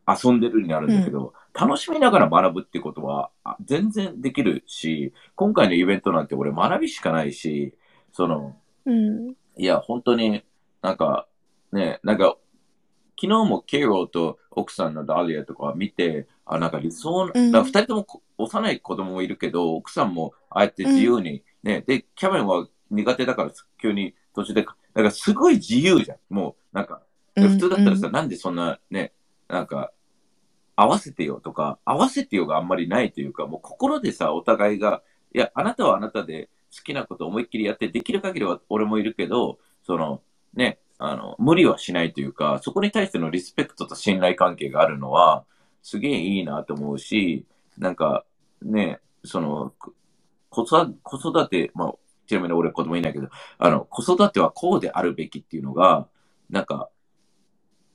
[0.07, 7.75] 遊んでるになるんだけど、楽しみながら学ぶってことはあ全然できるし、今回のイベントなんて俺学びしかないし、
[8.13, 9.35] その、うん。
[9.57, 10.45] いや、本当に
[10.83, 11.27] なんか、
[11.73, 12.37] ね、なんか、
[13.19, 17.65] 昨日もケイローと奥さんのダリアとか見て、あ、なんか理想の、うん。
[17.65, 26.19] 二人ともこ幼い子供もいるけど、奥さんもああやって自由に、ね、で、キャメンは苦手だから急に途中で、なんかすごい自由じゃん。
[26.29, 27.03] もう、なんか、
[27.35, 29.13] で普通だったらさ、なんでそんなね、
[29.49, 29.93] なんか、
[30.77, 35.03] 合わせてよとか、合わせてよがあんまりないというか、もう心でさ、お互いが、
[35.35, 40.23] いや、あなたはあなたで好きなことを思いっきりやって、できる限りは俺もいるけど、その、
[40.55, 45.45] ね、あの、無理はしないというか、そこに対してのリスペクトと信頼関係があるのは、
[45.83, 47.47] すげえいいなと思うし、
[47.79, 48.25] なんか、
[48.63, 49.73] ね、その、
[50.51, 51.95] 子育て、まあ、
[52.27, 56.07] ちなみに俺子供いないけど、あの、子育てはこうであるべきっていうのが、
[56.51, 56.89] なんか、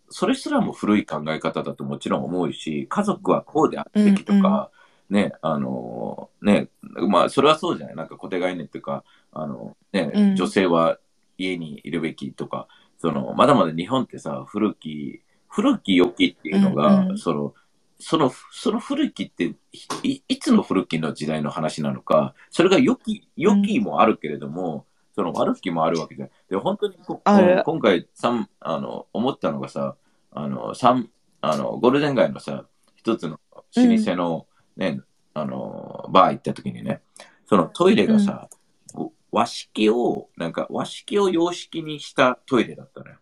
[0.09, 4.71] それすらも古い考え方だともちろん思うし、家族はこうであるべきとか、
[5.09, 7.95] ね、あの、ね、まあ、それはそうじゃない。
[7.95, 10.36] なんか固定概念っていうか、あの、ね、うん。
[10.36, 10.99] 女性は
[11.38, 12.67] 家にいるべきとか、
[12.99, 17.17] その、まだまだ日本ってさ、古き、古き良きっていうのが、うんうん。
[17.17, 17.53] その、
[18.00, 19.56] その、その古きって
[20.04, 24.86] い、いつの古きの時代の話なのか、それが良き、良きもあるけれども、
[25.16, 26.30] その悪きもあるわけじゃん。
[26.50, 27.22] で、本当にこ
[27.66, 29.95] 今回、さん、あの、思ったのがさ、
[30.32, 31.10] あの、三、
[31.41, 34.47] あの、ゴールデン街のさ、一つの老舗の
[34.78, 35.02] ね、
[35.34, 37.02] あの、バー行った時にね、
[37.47, 38.50] そのトイレがさ、
[38.93, 43.18] こう和式を、なんか和式を洋式にしたトイレだったのよ。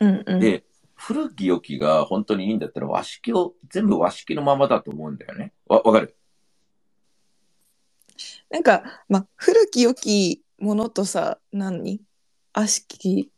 [0.00, 0.40] うんうん。
[0.40, 0.64] で、
[1.04, 5.52] 古き良きが本当にいいんだったら和式を全部和式のままだと思うんだよね。
[5.66, 6.14] わ、わかる？
[8.50, 12.00] なんか、まあ、古き良きものとさ、何？
[12.52, 13.32] 悪しき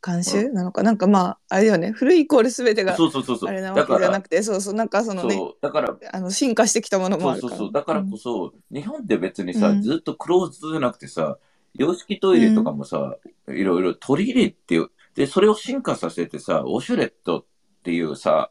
[0.00, 0.48] 慣習？
[0.52, 3.50] なのか、なんかまあ、あれだよね、古いイコール全てがそうそうそうそう。
[3.50, 7.50] あれなわけじゃなく、て、そうそう、なんかそのね、そう、だから、あの進化してきたものもあるから。
[7.50, 7.72] そうそうそう。
[7.74, 9.82] だからこそ、日本って別にさ、うん。
[9.82, 11.36] ずっとクローズドじゃなくてさ、
[11.74, 13.16] 洋式トイレとかもさ、
[13.48, 17.44] いろいろ取り入れてよ、で、それを進化させてさ、オシュレットっ
[17.82, 18.50] ていうさ、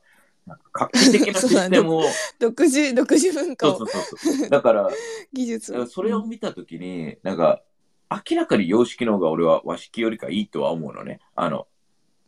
[0.74, 2.04] 画期的なシステムを、
[2.40, 4.50] 独自、独自文化をそうそう、そう。
[4.50, 4.90] だから、
[5.32, 7.62] 技術それを見たときに、なんか、
[8.10, 11.20] 明らかに洋式の方が俺は和式よりかいいとは思うのね。
[11.36, 11.68] あの、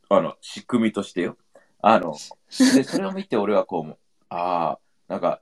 [0.10, 1.38] あの、仕組みとしてよ。
[1.82, 2.16] あの、
[2.76, 3.98] で、それを見て俺はこう、
[4.30, 5.42] ああ、なんか、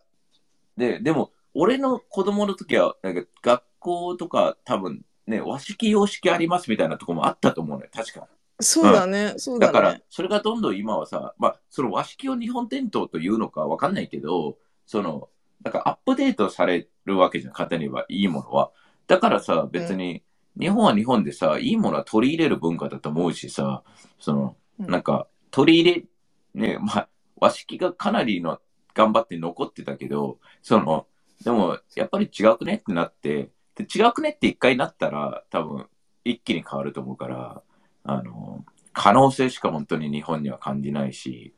[0.78, 7.90] で、でも、俺の子供の時は、なんか学校とか多分ね、和式洋式ありますみたいなとこもあったと思うのよ。
[7.94, 8.28] 確か。
[8.60, 9.74] そうだね、そうだね。
[9.74, 15.30] だから、それがどんどん今はさ、まあ、その和式を日本伝統というのかわかんないけど、その、
[15.64, 18.72] なんかアップデートされるわけじゃん、簡単に言えば、いいものは。
[19.08, 20.24] だからさ、別に、
[20.60, 23.84] 日本は日本でさ、いいものは取り入れる文化だと思うしさ、
[24.20, 26.08] その、うんなんか、取り入
[26.54, 28.60] れ、ね、まあ、和式がかなりの
[28.94, 31.08] 頑張って残ってたけど、その、
[31.44, 35.88] でも、やっぱり違うくねってなって、で違うくねって一回なったら、多分、
[36.24, 37.62] 一気に変わると思うから、
[38.06, 41.54] あの、可能性しか本当に日本には感じないし、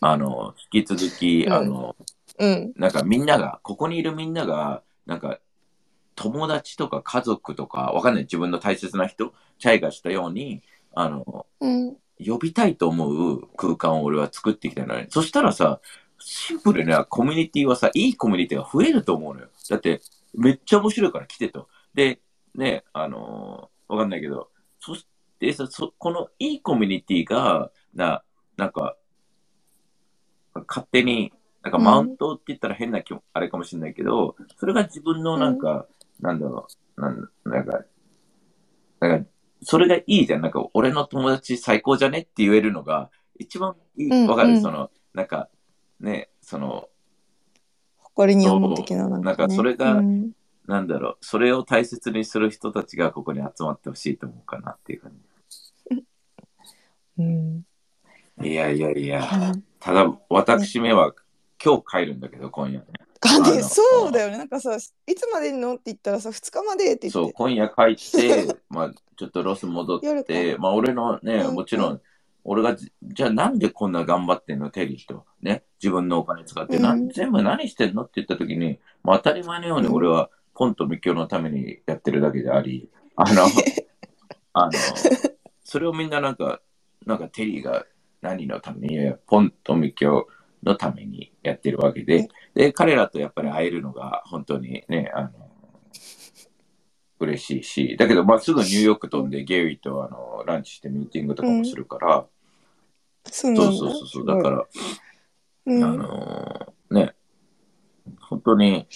[0.00, 1.96] あの、引き続き、うんあの、
[2.38, 2.72] うん。
[2.76, 5.40] なんかみんなが、ここにいるみんなが、なんか、
[6.14, 10.62] 友達とか家族とか、わかんない、自分の大切な人、チャイがしたように、
[10.94, 11.96] あの、うん。
[12.24, 15.06] 呼びたいと思う空間を俺は作ってきたのね。
[15.10, 15.80] そしたらさ、
[16.18, 19.48] シンプルなコミュニティはさ、いいコミュニティが増えると思うのよ。
[19.70, 20.02] だって、
[20.34, 21.68] めっちゃ面白いから来てと。
[21.94, 22.20] で、
[22.54, 24.49] ね、あのーわかんないけど、
[24.80, 25.06] そし
[25.38, 28.22] てさ、そこのいいコミュニティが、な、
[28.56, 28.96] なんか、
[30.66, 35.86] 勝手に、なんかマウントって言ったら変な気も、あれかもしれないけど、それが自分のなんか、
[36.20, 36.66] なんだろ
[36.96, 37.84] う、なんなんか、
[39.00, 39.30] なんか、
[39.62, 40.40] それがいいじゃん。
[40.40, 44.10] なんか、俺の友達最高じゃねって言えるのが、一番いい。
[44.10, 45.50] うんわかる、うんその、なんか、
[46.00, 46.88] ね、その、
[47.98, 49.24] 誇りに思う的ななんか、ね。
[49.24, 50.32] なんかそれがうん
[50.70, 55.12] なんだろう、それを大切にする人たちがここに集まってほしいと思うかなっていう感
[57.18, 57.62] うん。
[58.40, 58.48] じ。
[58.50, 61.12] いやいやいや、うんただ、私めは
[61.62, 62.86] 今日帰るんだけど、今夜ね。
[63.62, 64.38] そうだよね。
[64.38, 67.32] なんかさ、いつまでにのって言ったらさ、2日までって言そう、って。
[67.32, 72.00] 今夜帰って、 まあ、ちょっとロス戻っ夜て、かまあ、俺のね、うんもちろん、
[72.44, 75.26] 俺がじ、じゃあなんでこんな頑張ってんの、テリーと。
[75.42, 78.02] ね、自分のお金使って、うんなん全部何してんの？
[78.02, 83.44] って言った時に、まあ、当たり前のように俺は、ポンと密教のためにやってるだけであり、あの、
[84.52, 84.72] あの、
[85.62, 86.60] それをみんななんか、
[87.06, 87.86] なんかテリーが
[88.20, 90.28] 何のために、ポンと密教
[90.62, 95.30] のためにやってるわけで、で、彼らとやっぱり会えるのが本当にね、あの、
[97.20, 102.26] 嬉しいし、だけど、まあ、すぐニューヨーク飛んで、ゲイリーとあのランチしてミーティングとかもするから、
[103.24, 103.72] そうなんだ。
[103.72, 104.66] そうそうそうそう、だから、
[105.66, 107.14] うん、あのね、
[108.20, 108.86] 本当に、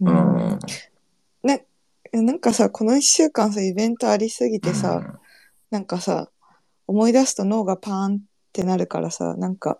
[0.00, 0.52] ううん。
[0.54, 0.58] ん、
[1.42, 1.66] ね、
[2.12, 5.18] なんかさ、この1週間さ、イベントありすぎてさ、うん。
[5.70, 6.30] なんかさ、
[6.86, 8.18] 思い出すと脳がパーンっ
[8.52, 9.78] てなるからさ、なんか、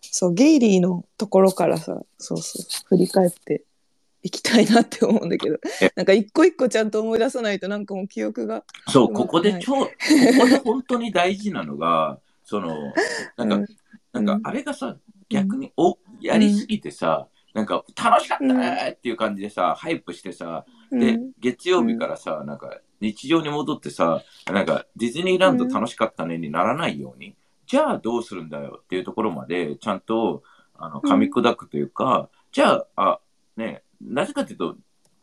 [0.00, 3.64] そう、ゲイリーのところからさ、そうそう、振り返って
[4.22, 8.64] いきたいなって思うんだけどえ、なんか一個一個ちゃんと思い出さないとなんかもう記憶が。
[8.88, 9.86] そう、ここで超、こ
[10.38, 12.92] こで本当に大事なのが、その、
[13.36, 13.66] なんか、うん。
[14.12, 14.40] なんかうん。
[14.44, 14.96] あれがさ、
[15.28, 21.32] 逆に、お、やりすぎてさ、なんか、楽しかったねっていう感じでさ、ハイプしてさ、で、うん。
[21.38, 27.36] 月曜日からさ、なんか、日常に戻ってさ、なんか、ディズニーランド楽しかったねにならないように、
[27.66, 30.42] じゃあどうするんだよっていうところまで、ちゃんと、
[30.74, 33.20] あの、噛み砕くというか、じゃあ、あ、
[33.56, 34.76] ね、なぜかというと、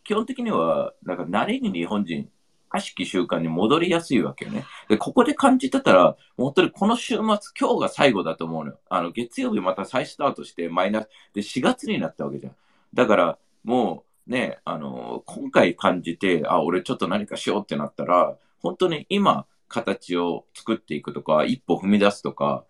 [0.03, 2.29] 基本的には、なんか、慣れに日本人、
[2.69, 4.65] 悪しき習慣に戻りやすいわけよね。
[4.89, 8.79] で、ここで感じてたら、本当にこの週末、今日が最後だと思うのよ。
[8.89, 12.55] あの、月曜日また再スタートして、マイナス、で、4月になったわけじゃん。
[12.93, 22.65] だから、もうね、あの、今回感じて、あ、俺ちょっと何かしようってなったら、本当に今、形を作っていくとか、一歩踏み出すとか、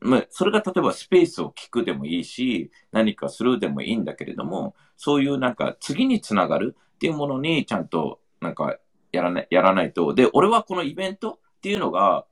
[0.00, 8.76] まあ、それが例えばスペースを聞くでもいいし、何かするでもいいんだけれども、そういうなんか次につながるっていうものにちゃんとなんか
[9.12, 10.14] やらない、やらないと。
[10.14, 12.26] で、俺はこのイベントっていうのが、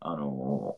[0.00, 0.76] あの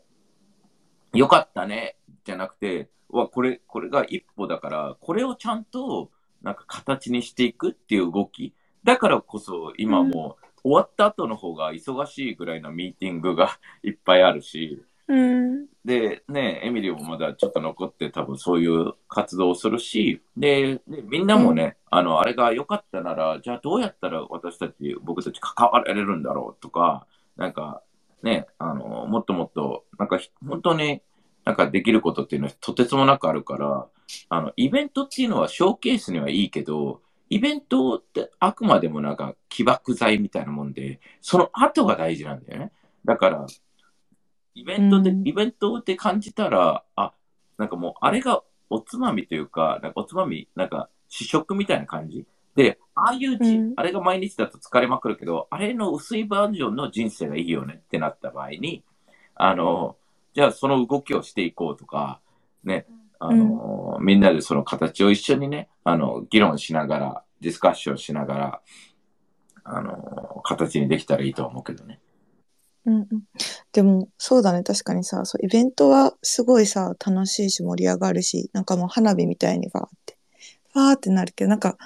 [1.15, 6.11] よかったね、じゃなくて、わ、これ、これが一歩だから、これをちゃんと、
[6.43, 8.55] なんか形にしていくっていう動き。
[8.83, 15.67] だからこそ、今もう、終わった後の方が忙しいぐらいのミーティングが いっぱいあるし、うん。
[15.85, 27.83] で、ね、エミリーもまだちょっと残って多分そういう活動をするし、で、でみんなもね、あの、あれが良かったなら、じゃあどうやったら私たち、僕たち関われるんだろうとか、なんか、
[28.23, 31.03] ね、あの、もっともっと、なんかひ本当に
[31.45, 33.87] なんかできることっていうのはとてつもなくあるから、
[34.29, 42.73] あの、イベントっていうのはショーケースにはいいけど、イベントってあくまでもなんか起爆剤みたいなもんで、その後が大事なんだよね。
[43.05, 43.47] だから、
[44.55, 47.13] イベントで、うんイベントで感じたら、あ、
[47.59, 52.27] なんかもうあれがおつまみというか、なんかおつまみ、なんか試食みたいな感じ。
[52.55, 58.85] で、ああいうじ、うんあれが毎日だと疲れまくるけど、あれの薄いバージョンの人生がいいよねってなった場合に、
[59.35, 59.97] あの、
[60.35, 62.21] じゃあその動きをしていこうとか、
[62.65, 62.87] ね、
[63.19, 68.61] あの、みんなでその形を一緒にね、あの、議論しながら、ディスカッションしながら、
[69.65, 72.01] あの、形にできたらいいと思うけどね。
[72.85, 73.07] うんうん、
[73.73, 74.63] でもそうだね。
[74.63, 80.17] 確かにさそうイベントはすごいさ楽しいし盛り上がるしなんかもう花火みたいにバーって
[80.75, 81.79] バーってなるけどなんか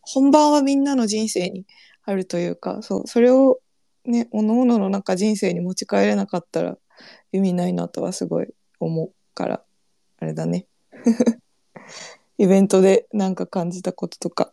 [0.00, 1.64] 本番はみんなの人生に
[2.04, 3.58] あるというかそうそれを
[4.04, 6.78] ねおのおののなんか人生に持ち帰れなかったら
[7.32, 8.48] 意味ないなとはすごい
[8.78, 9.62] 思うから
[10.20, 10.66] あれだね。
[12.38, 14.52] イベントでなんか感じたこととか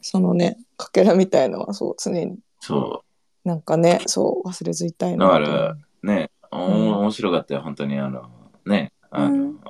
[0.00, 2.38] そのねかけらみたいのはそう常に。
[2.60, 3.11] そう。
[3.44, 5.16] なんかねそう忘れずいたいう。
[5.16, 7.98] なと思うだから、ね、おん面白かったよ、本当に。
[7.98, 8.30] あの、
[8.66, 9.60] ね、あの、うん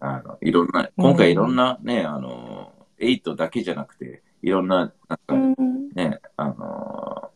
[0.00, 7.30] あの、いろんな、今回いろんなね、あの、8だけじゃなくて、いろんな、なんかうんね、あの、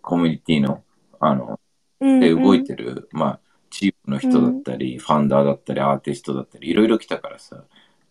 [0.00, 0.82] コミュニティの、
[1.20, 1.60] あの、
[2.00, 3.40] で動いてる、まあ、
[3.70, 7.62] チームの人だったり、ファンダーだったり、アーティストだったり、いろいろ来たからさ。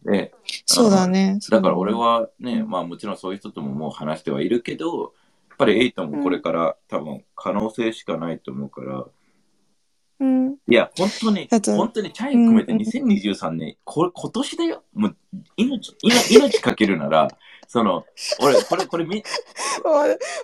[0.03, 0.31] で、
[0.67, 1.39] そうだね。
[1.49, 5.13] だから俺はね、まあもちろんそういう人とももう話してはいるけど、
[5.57, 9.05] ぱりエイトもこれから多分可能性しかないと思うから、
[10.19, 10.55] うん。
[10.67, 14.83] いや、本当に本当にチャイ含めてうんうん2023年、これ今年だよ？
[14.93, 15.15] もう、
[15.57, 17.27] 命、命命かけるなら、
[17.67, 18.05] その、
[18.41, 19.23] 俺、これ、これみ、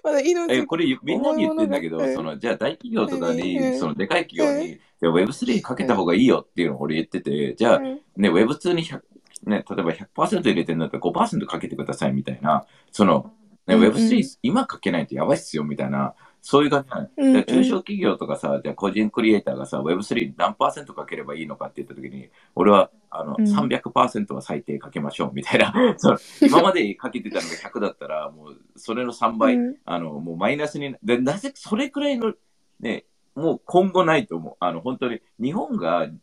[0.03, 0.53] まだ、命。
[0.53, 3.79] え、これみんなに言ってんだけどその、じゃあ大企業とかうんに、うん。
[3.79, 8.01] その、でかい企業に、いや Web3 かけた方がいいよっていうのを俺言ってて、じゃあ、うん。
[8.17, 9.01] ね、Web2 に100、
[9.45, 13.31] ね、例えば100%入れてるんだったら5%かけてくださいみたいな、その、
[13.67, 13.93] ね、うんうん。
[13.93, 17.09] Web3 今かけないとやばいっすよみたいな、そういう感じなの。
[17.17, 17.33] うんうん。
[17.33, 23.45] で中小企業とかさ、じゃあ個人クリエイターがさ、Web3 何パーセントかければいいのかって言ったときに、俺は、あの、うん。
[23.45, 29.75] 300%は最低かけましょうみたいな、 その今までかけてたのが100だったら、もう、それの3倍、うん。
[29.85, 32.33] あの、もうマイナスに、で、なぜ、それくらいの、
[32.79, 33.05] ね、
[33.35, 34.55] もう今後ないと思う。
[34.59, 36.19] あの、本当に、日本が、ん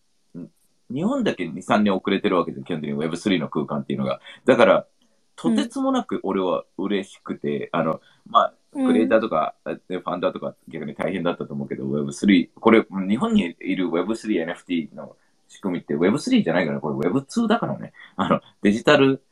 [0.91, 4.21] 日本だけ2、3年遅れてるわけで、基本的に Web3 の空間っていうのが。
[4.47, 4.87] だから、
[5.39, 9.55] とてつもなく俺は嬉しくて、あの、まあ、クリエイターとか、
[9.89, 15.17] でファンダーとか逆に大変だったと思うけど、Web3、これ、日本にいる Web3、NFT の
[15.47, 17.93] 仕組みって Web3 じゃないから、これ Web2 だからね。
[18.17, 19.23] あの、デジタル、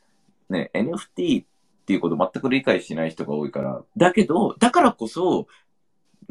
[0.49, 1.45] ね、NFT っ
[1.85, 3.83] ていうことを全く理解しない人が多いから。
[3.97, 5.47] だけど、だからこそ、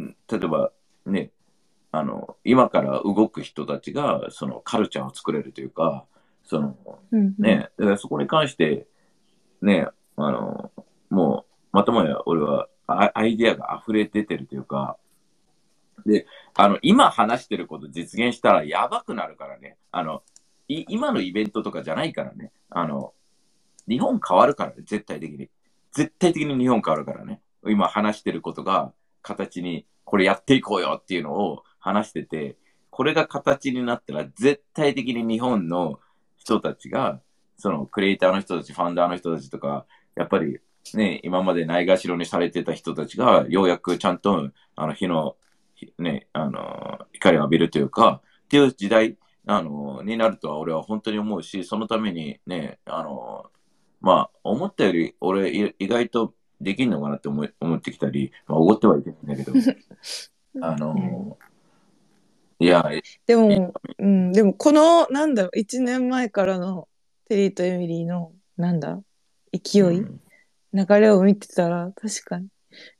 [0.00, 0.72] ん例えば、
[1.04, 1.30] ね、
[1.92, 6.06] あの、今から動く人たちが、そのカルチャーを作れるというか、
[6.44, 6.76] その、
[7.12, 7.34] うん。
[7.38, 8.86] ね、だからそこに関して、
[9.62, 10.70] ね、あの、
[11.10, 14.96] もう、またもや俺はアアイディアが溢れ出てるというか、
[16.04, 19.76] で、あの、今話してること実現したらやばくなるからね。
[19.92, 20.22] あの、
[20.68, 22.52] い今のイベントとかじゃないからね。
[22.70, 23.14] あの、
[23.88, 25.48] 日本変わるからね、絶対的に。
[25.92, 27.40] 絶対的に日本変わるからね。
[27.66, 28.92] 今話してることが
[29.22, 32.56] 形に、これやっていこうよっていうのを話してて、
[32.90, 36.00] これが形になったら絶対的に日本の
[36.36, 37.20] 人たちが、
[37.56, 40.60] そのクリエイターの人たち、ファンダーの人たちとか、やっぱり
[40.94, 45.36] ね、今までないがしろにされてた人たちが、ようやくちゃんと、あの、日の、
[45.74, 53.50] ひね、あの、光を浴びるというか、っていう時代、あの、になるとは俺は本当に思うし、そのためにね、あの、
[54.00, 59.52] まあ、思ったより俺い意外とできんのかなって思い思ってきたり、まあ、おごってはいけないんだけど、
[60.62, 61.36] あの、
[62.58, 62.88] いや、
[63.26, 66.88] でも、うん、でもこの、なんだろう、1年前からの
[67.28, 69.00] テリーとエミリーの、なんだ、
[69.52, 70.20] 勢い、うん
[70.76, 72.48] 流れを見てたら、確かに、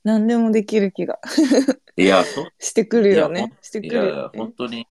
[0.03, 1.19] 何でもできる気が。
[1.95, 2.45] いや、そう。
[2.59, 3.53] してくるよいやね。
[3.61, 4.53] していくるやよ、ね本。
[4.53, 4.85] 当に、